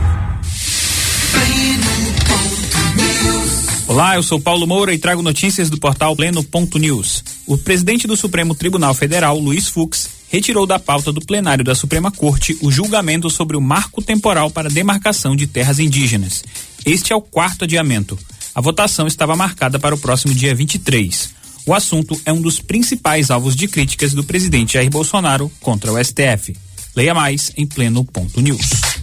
[3.89, 7.38] Olá, eu sou Paulo Moura e trago notícias do portal Pleno.news.
[7.49, 12.11] O presidente do Supremo Tribunal Federal, Luiz Fux, retirou da pauta do plenário da Suprema
[12.11, 16.45] Corte o julgamento sobre o marco temporal para demarcação de terras indígenas.
[16.85, 18.19] Este é o quarto adiamento.
[18.55, 21.31] A votação estava marcada para o próximo dia 23.
[21.65, 26.05] O assunto é um dos principais alvos de críticas do presidente Jair Bolsonaro contra o
[26.05, 26.55] STF.
[26.95, 28.59] Leia mais em pleno.news.
[28.61, 28.98] 93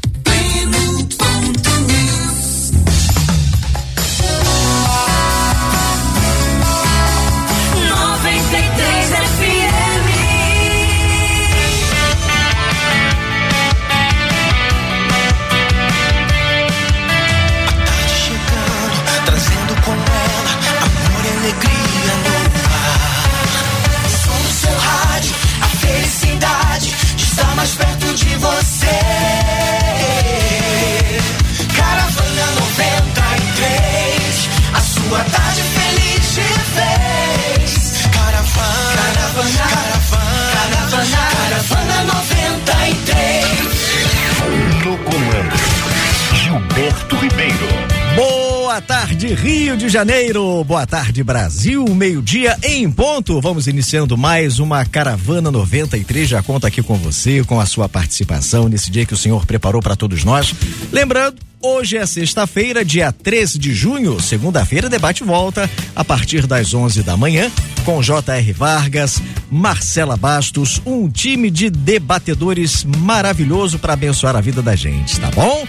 [48.75, 50.61] Boa tarde, Rio de Janeiro.
[50.65, 51.85] Boa tarde, Brasil.
[51.95, 53.39] Meio-dia em ponto.
[53.39, 56.27] Vamos iniciando mais uma Caravana 93.
[56.27, 59.81] Já conta aqui com você, com a sua participação nesse dia que o Senhor preparou
[59.81, 60.53] para todos nós.
[60.91, 64.19] Lembrando, hoje é sexta-feira, dia 13 de junho.
[64.19, 67.49] Segunda-feira, debate volta a partir das 11 da manhã
[67.85, 68.51] com J.R.
[68.51, 75.31] Vargas, Marcela Bastos, um time de debatedores maravilhoso para abençoar a vida da gente, tá
[75.31, 75.65] bom?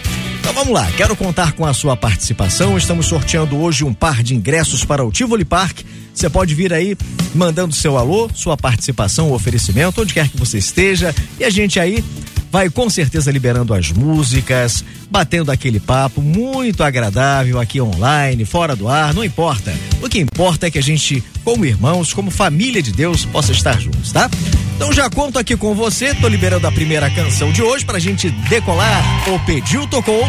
[0.47, 2.77] Então vamos lá, quero contar com a sua participação.
[2.77, 5.81] Estamos sorteando hoje um par de ingressos para o Tivoli Park.
[6.13, 6.95] Você pode vir aí
[7.35, 12.01] mandando seu alô, sua participação, oferecimento, onde quer que você esteja, e a gente aí
[12.49, 18.87] vai com certeza liberando as músicas, batendo aquele papo muito agradável aqui online, fora do
[18.87, 19.73] ar, não importa.
[20.01, 23.79] O que importa é que a gente, como irmãos, como família de Deus, possa estar
[23.79, 24.29] juntos, tá?
[24.75, 28.29] Então já conto aqui com você, tô liberando a primeira canção de hoje pra gente
[28.29, 29.03] decolar.
[29.29, 30.23] O pediu, tocou.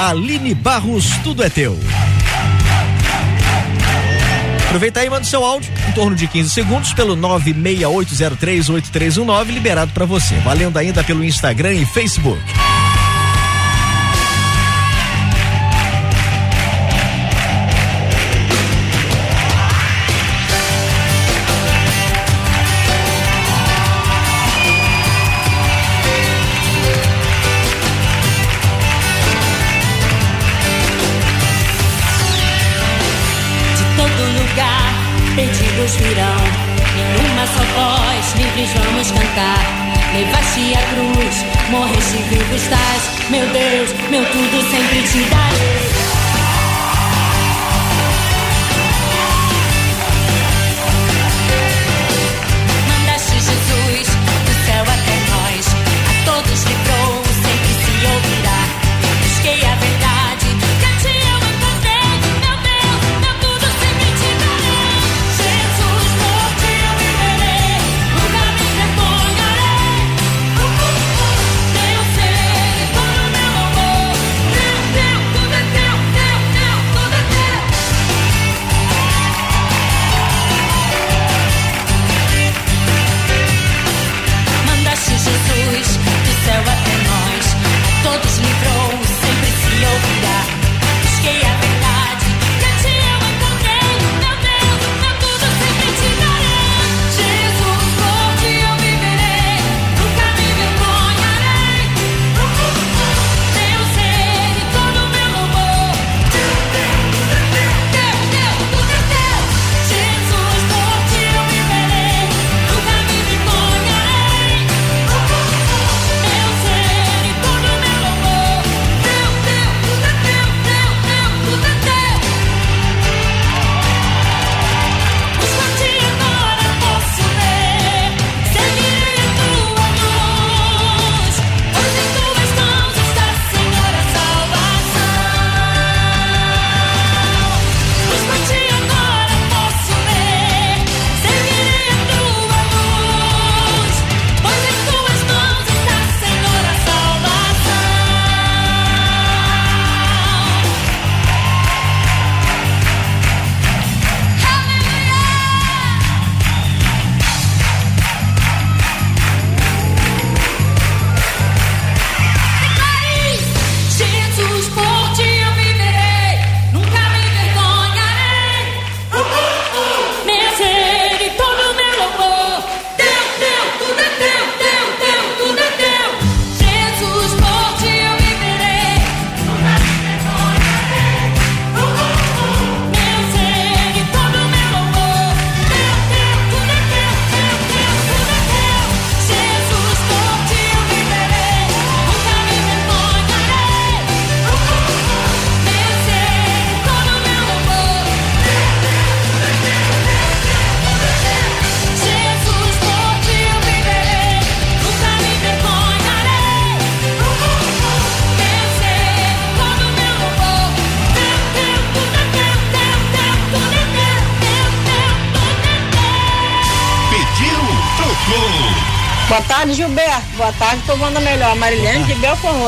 [0.00, 1.78] Aline Barros, tudo é teu.
[4.66, 10.04] Aproveita aí e manda seu áudio, em torno de 15 segundos, pelo 968038319, liberado pra
[10.04, 10.34] você.
[10.38, 12.42] Valendo ainda pelo Instagram e Facebook.
[35.84, 36.36] Perdidos virão.
[36.96, 39.58] Em uma só voz, livres vamos cantar.
[40.14, 43.30] Levaste a cruz, morreste vivo estás.
[43.30, 45.83] Meu Deus, meu tudo sempre te darei.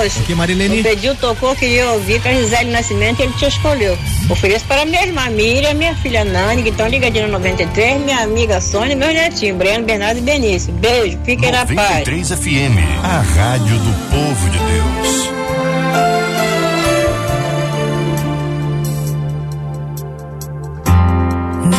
[0.07, 0.23] Belfor Roxo.
[0.23, 0.81] Que Marilene?
[0.81, 3.99] O pediu, tocou, queria ouvir com a Gisele Nascimento e ele te escolheu.
[4.31, 8.61] Ofereço para minha irmã Miriam, minha filha Nani, que estão ligadinhos no 93, minha amiga
[8.61, 10.73] Sônia e meus netinhos, Breno, Bernardo e Benício.
[10.75, 12.07] Beijo, fiquem na paz.
[12.07, 15.27] 93 FM, a rádio do povo de Deus.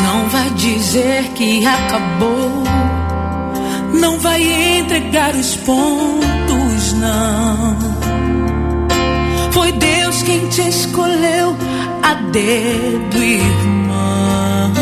[0.04, 2.64] Não vai dizer que acabou.
[3.94, 4.42] Não vai
[4.80, 7.87] entregar os pontos, não.
[9.58, 11.58] Foi Deus quem te escolheu
[12.04, 14.74] a dedo, irmão.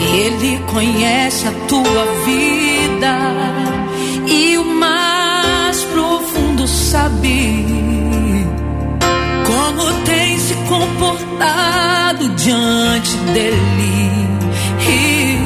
[0.00, 3.18] Ele conhece a tua vida
[4.26, 7.66] e o mais profundo sabe
[9.44, 14.08] como tem se comportado diante dele.
[14.88, 15.38] E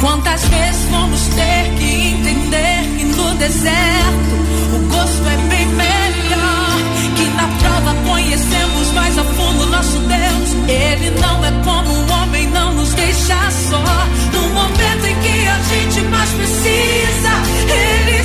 [0.00, 4.51] quantas vezes vamos ter que entender que no deserto
[5.22, 7.16] Cristo é bem melhor.
[7.16, 10.68] Que na prova conhecemos mais a fundo nosso Deus.
[10.68, 13.84] Ele não é como o homem, não nos deixa só.
[14.32, 17.30] No momento em que a gente mais precisa,
[17.68, 18.21] Ele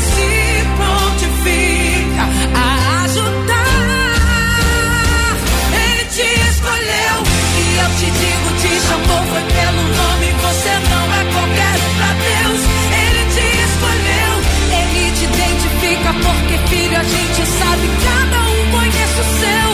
[19.20, 19.68] o seu.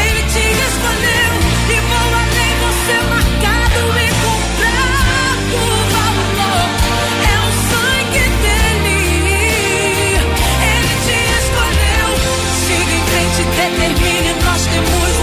[0.00, 1.32] Ele te escolheu
[1.68, 5.60] e vou além, você marcado e comprado.
[5.94, 6.68] Valor
[7.24, 9.00] é o sangue dele.
[10.72, 12.08] Ele te escolheu,
[12.66, 14.30] siga em frente, determine.
[14.44, 15.19] Nós temos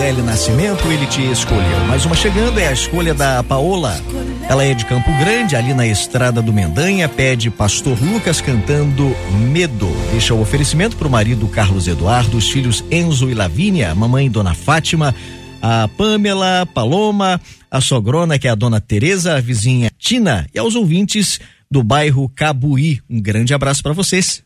[0.00, 1.86] Gisele Nascimento, ele te escolheu.
[1.86, 4.00] Mais uma chegando é a escolha da Paola.
[4.48, 9.14] Ela é de Campo Grande, ali na estrada do Mendanha, pede Pastor Lucas cantando
[9.52, 9.86] Medo.
[10.10, 14.54] Deixa o oferecimento para o marido Carlos Eduardo, os filhos Enzo e Lavínia, mamãe Dona
[14.54, 15.14] Fátima,
[15.60, 17.38] a Pamela, Paloma,
[17.70, 21.38] a sogrona que é a Dona Teresa, a vizinha Tina e aos ouvintes
[21.70, 23.02] do bairro Cabuí.
[23.08, 24.42] Um grande abraço para vocês.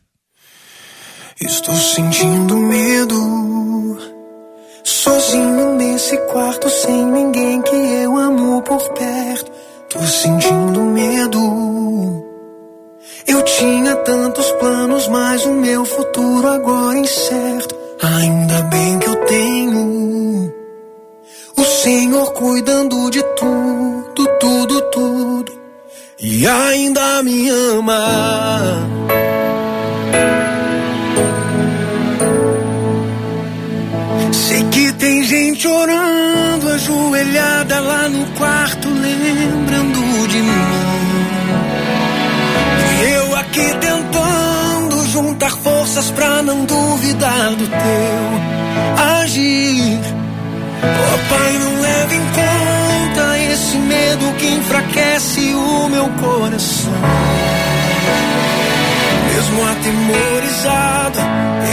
[1.39, 4.14] Estou sentindo medo.
[4.85, 9.51] Sozinho nesse quarto, sem ninguém que eu amo por perto.
[9.89, 12.23] Tô sentindo medo.
[13.25, 17.75] Eu tinha tantos planos, mas o meu futuro agora é incerto.
[17.99, 20.53] Ainda bem que eu tenho
[21.57, 25.51] o Senhor cuidando de tudo, tudo, tudo.
[26.19, 29.34] E ainda me ama.
[35.55, 40.67] Gente orando, ajoelhada lá no quarto, lembrando de mim.
[43.01, 49.99] E eu aqui tentando juntar forças pra não duvidar do teu agir.
[50.83, 56.93] Ó Pai, não leve em conta esse medo que enfraquece o meu coração.
[59.33, 61.19] Mesmo atemorizado,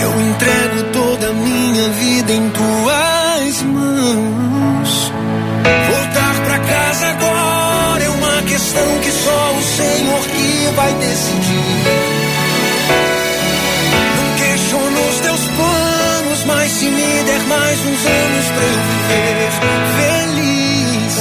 [0.03, 2.49] eu entrego toda a minha vida em
[3.65, 5.13] mãos.
[5.91, 11.83] Voltar pra casa agora é uma questão que só o Senhor que vai decidir.
[14.17, 19.51] Não questiono os teus planos, mas se me der mais uns anos pra eu viver
[19.99, 21.15] feliz.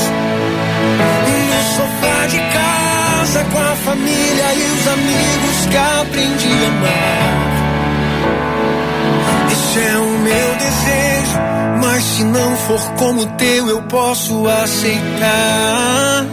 [1.49, 7.60] No sofá de casa com a família e os amigos que aprendi a amar.
[9.72, 11.39] Esse é o meu desejo,
[11.81, 16.26] mas se não for como o teu, eu posso aceitar.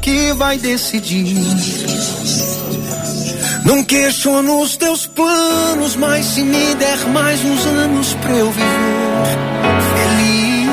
[0.00, 1.34] Que vai decidir.
[3.64, 9.14] Não questiono os teus planos, mas se me der mais uns anos pra eu viver
[9.94, 10.68] feliz.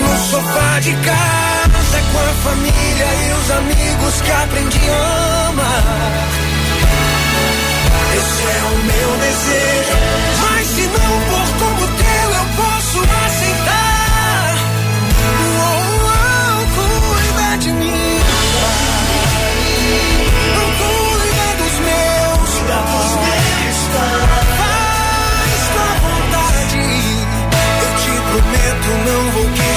[0.00, 6.28] No sofá de casa, com a família e os amigos que aprendi a amar.
[8.16, 9.96] Esse é o meu desejo,
[10.40, 11.48] mas se não for
[28.82, 29.71] prometo, não vou questionar.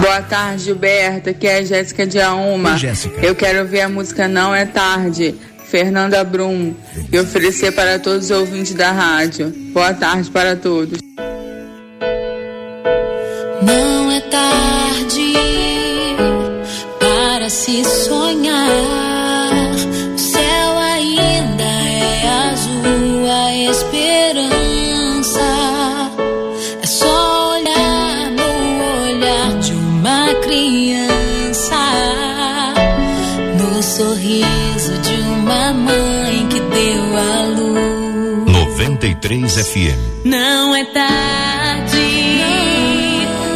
[0.00, 1.30] Boa tarde, Gilberto.
[1.30, 2.72] Aqui é a Jéssica de Auma.
[2.72, 3.20] Oi, Jéssica.
[3.24, 5.34] Eu quero ouvir a música Não é Tarde,
[5.70, 6.74] Fernanda Brum,
[7.10, 9.52] e oferecer para todos os ouvintes da rádio.
[9.72, 10.98] Boa tarde para todos.
[39.26, 39.98] 93 FM.
[40.24, 41.96] Não é tarde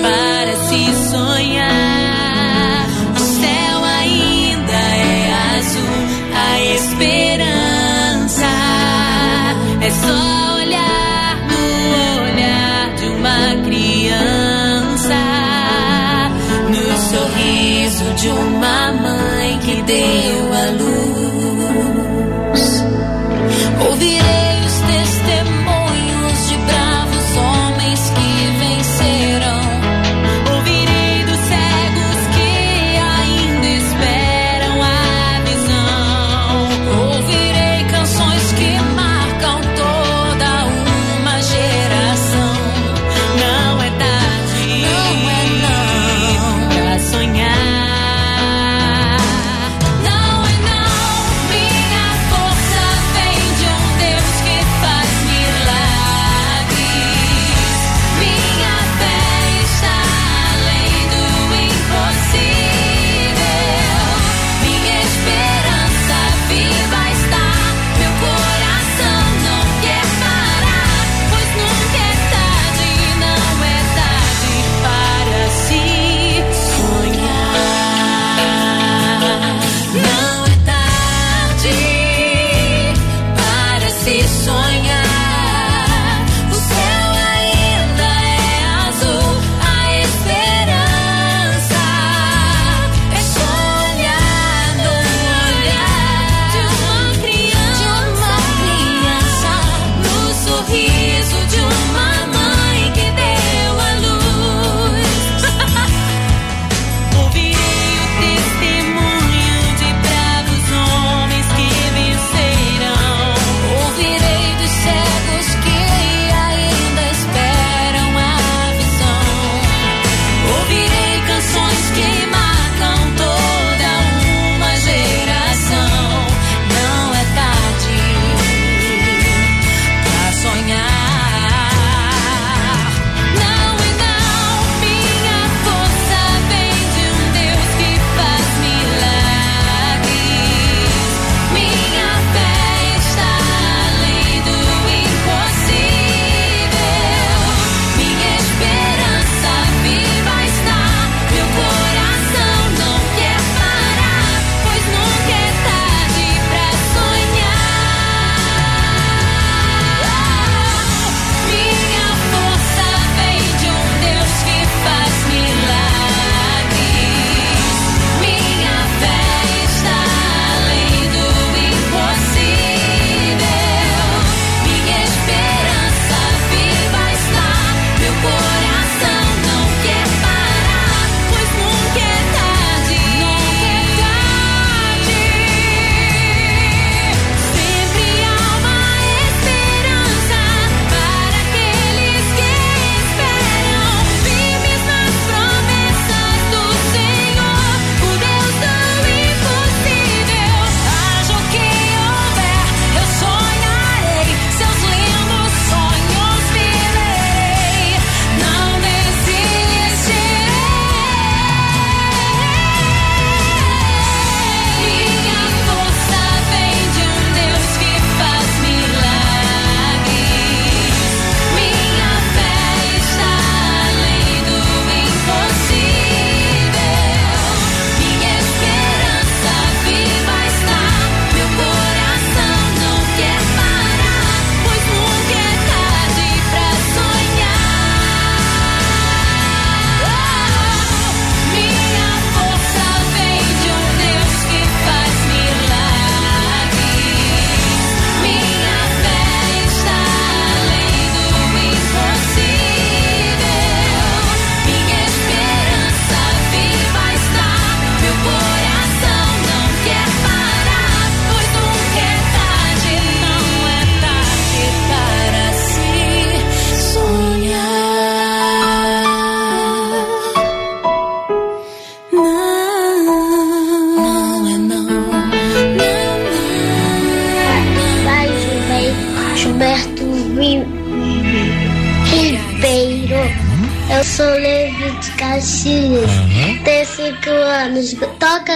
[0.03, 2.87] para se sonhar.
[3.15, 8.51] O céu ainda é azul, a esperança
[9.81, 11.65] é só olhar no
[12.25, 15.23] olhar de uma criança,
[16.69, 19.10] no sorriso de uma mãe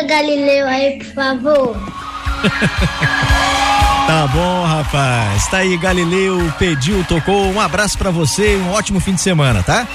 [0.07, 1.77] Galileu aí, por favor.
[4.07, 5.47] Tá bom, rapaz.
[5.49, 7.47] Tá aí, Galileu pediu, tocou.
[7.51, 9.87] Um abraço para você, um ótimo fim de semana, tá?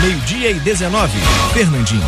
[0.00, 1.18] Meio-dia e 19,
[1.52, 2.02] Fernandinho.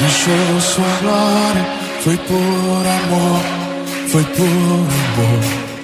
[0.00, 1.66] Deixou sua glória,
[2.02, 3.42] foi por amor,
[4.08, 5.75] foi por amor.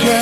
[0.00, 0.21] again.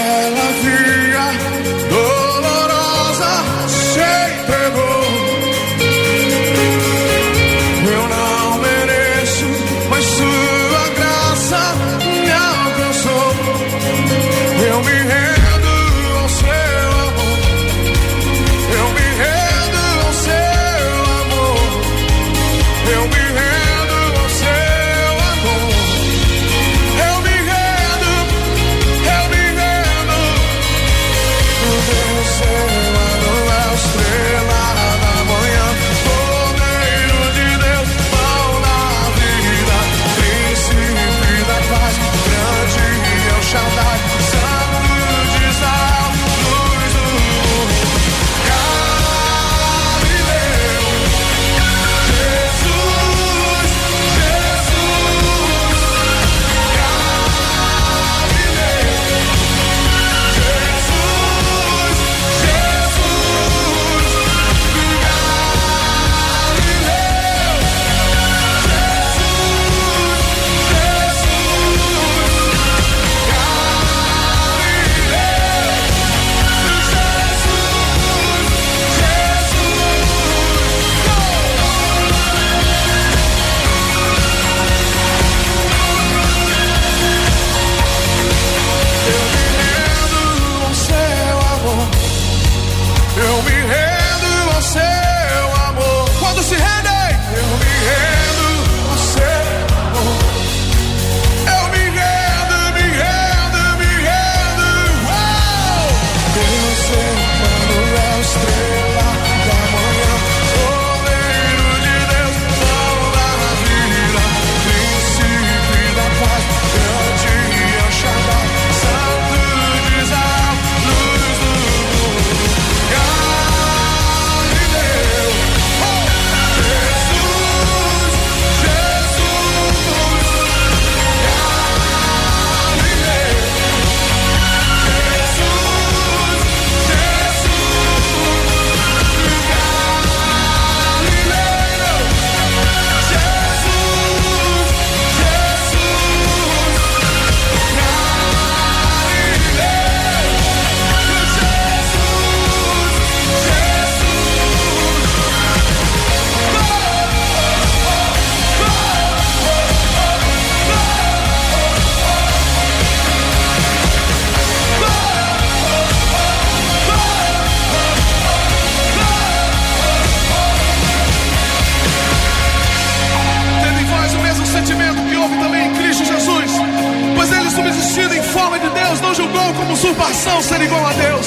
[179.11, 181.27] não julgou como usurpação ser igual a Deus.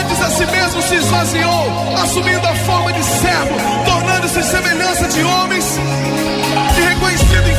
[0.00, 5.78] Antes a si mesmo se esvaziou, assumindo a forma de servo, tornando-se semelhança de homens
[6.78, 7.56] e reconhecido em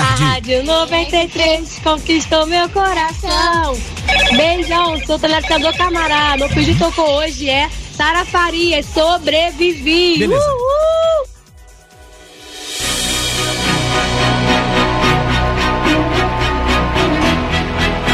[0.00, 0.22] tarde.
[0.22, 3.78] A Rádio 93 conquistou meu coração.
[4.36, 6.46] Beijão, sou telespectador camarada.
[6.46, 10.26] O que tocou hoje é Sara Faria, sobrevivi.
[10.26, 10.78] Uhul!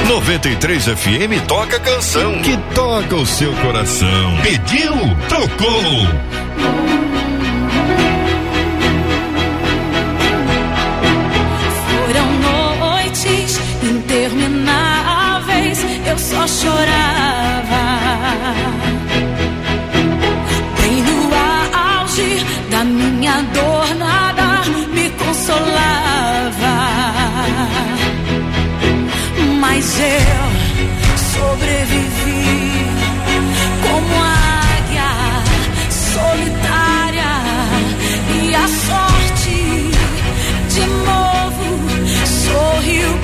[0.09, 4.39] Noventa e três FM toca canção que toca o seu coração.
[4.43, 4.93] Pediu,
[5.29, 7.14] tocou.
[16.15, 17.85] eu só chorava.
[20.81, 21.19] Bem no
[21.77, 24.63] auge da minha dor, nada
[24.93, 26.77] me consolava.
[29.59, 30.47] Mas eu
[31.33, 32.87] sobrevivi
[33.83, 34.37] como a
[34.77, 35.13] águia
[36.13, 37.33] solitária
[38.41, 39.59] e a sorte
[40.75, 41.67] de novo
[42.27, 43.24] sorriu.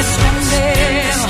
[0.00, 1.29] esconder.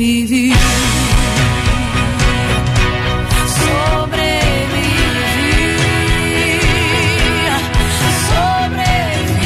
[0.00, 0.52] sobrevivi.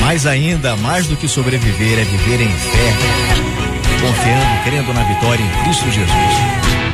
[0.01, 2.93] Mais ainda, mais do que sobreviver, é viver em fé,
[4.01, 6.94] confiando, crendo na vitória em Cristo Jesus.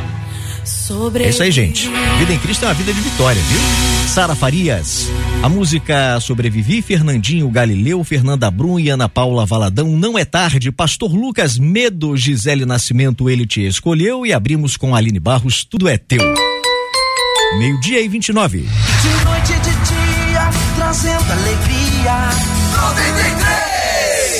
[1.25, 1.89] É isso aí, gente.
[2.19, 3.59] Vida em Cristo é uma vida de vitória, viu?
[4.07, 5.09] Sara Farias.
[5.41, 9.97] A música Sobrevivi, Fernandinho Galileu, Fernanda Brum e Ana Paula Valadão.
[9.97, 10.71] Não é tarde.
[10.71, 14.25] Pastor Lucas Medo, Gisele Nascimento, ele te escolheu.
[14.25, 16.21] E abrimos com Aline Barros, tudo é teu.
[17.57, 18.59] Meio-dia e 29.
[18.59, 22.29] De noite e de dia, trazendo alegria.
[22.81, 23.50] 93!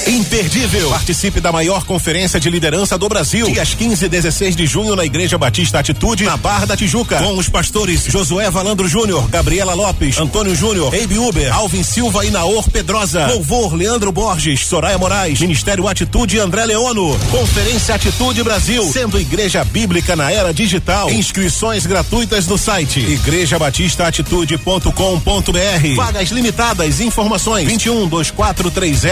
[0.07, 0.89] Imperdível.
[0.89, 3.45] Participe da maior conferência de liderança do Brasil.
[3.45, 7.17] Dias 15 e 16 de junho na Igreja Batista Atitude, na Barra da Tijuca.
[7.17, 12.31] Com os pastores Josué Valandro Júnior, Gabriela Lopes, Antônio Júnior, Abe Uber, Alvin Silva e
[12.31, 13.27] Naor Pedrosa.
[13.27, 17.17] Louvor Leandro Borges, Soraya Moraes, Ministério Atitude André Leono.
[17.29, 21.11] Conferência Atitude Brasil, sendo Igreja Bíblica na era digital.
[21.11, 25.95] Inscrições gratuitas no site igrejabatistaatitude.com.br.
[25.95, 29.11] Vagas limitadas, informações 21 2430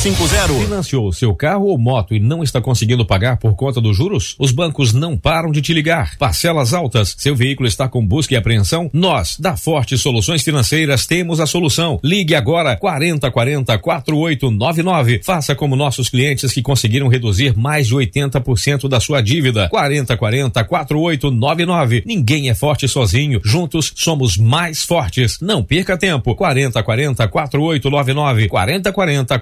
[0.00, 0.64] 2750.
[0.64, 4.34] Financiou seu carro ou moto e não está conseguindo pagar por conta dos juros?
[4.38, 6.16] Os bancos não param de te ligar.
[6.16, 7.14] Parcelas altas.
[7.18, 8.88] Seu veículo está com busca e apreensão?
[8.94, 12.00] Nós, da Forte Soluções Financeiras, temos a solução.
[12.02, 15.20] Ligue agora 4040 4899.
[15.22, 19.68] Faça como nossos clientes que conseguiram reduzir mais de 80% da sua dívida.
[19.68, 22.04] 4040 4899.
[22.06, 23.38] Ninguém é forte sozinho.
[23.44, 25.38] Juntos somos mais fortes.
[25.42, 26.34] Não perca tempo.
[26.34, 28.48] 4040 4899.
[28.48, 29.38] 4040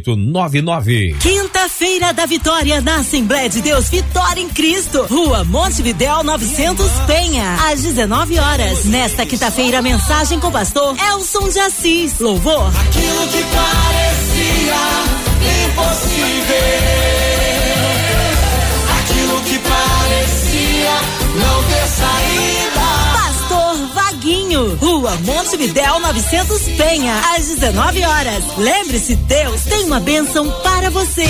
[0.00, 1.16] 4899.
[1.20, 5.04] Quinta-feira da Vitória na Assembleia de Deus Vitória em Cristo.
[5.04, 8.84] Rua Montevidéu 900 Penha, às 19 horas.
[8.86, 12.18] Nesta quinta-feira, a mensagem com o pastor Elson de Assis.
[12.18, 12.68] Louvor.
[12.68, 14.82] Aquilo que parecia
[15.66, 16.62] impossível.
[19.00, 20.94] Aquilo que parecia
[21.36, 22.71] não ter saída.
[24.54, 28.44] Rua Montevidéu 900 Penha, às 19 horas.
[28.58, 31.26] Lembre-se, Deus tem uma bênção para você.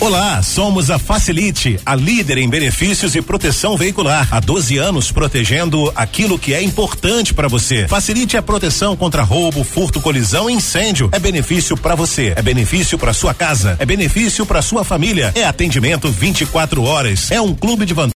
[0.00, 4.28] Olá, somos a Facilite, a líder em benefícios e proteção veicular.
[4.30, 7.86] Há 12 anos protegendo aquilo que é importante para você.
[7.86, 11.10] Facilite a proteção contra roubo, furto, colisão e incêndio.
[11.12, 15.32] É benefício para você, é benefício para sua casa, é benefício para sua família.
[15.34, 17.30] É atendimento 24 horas.
[17.30, 18.00] É um clube de vantagens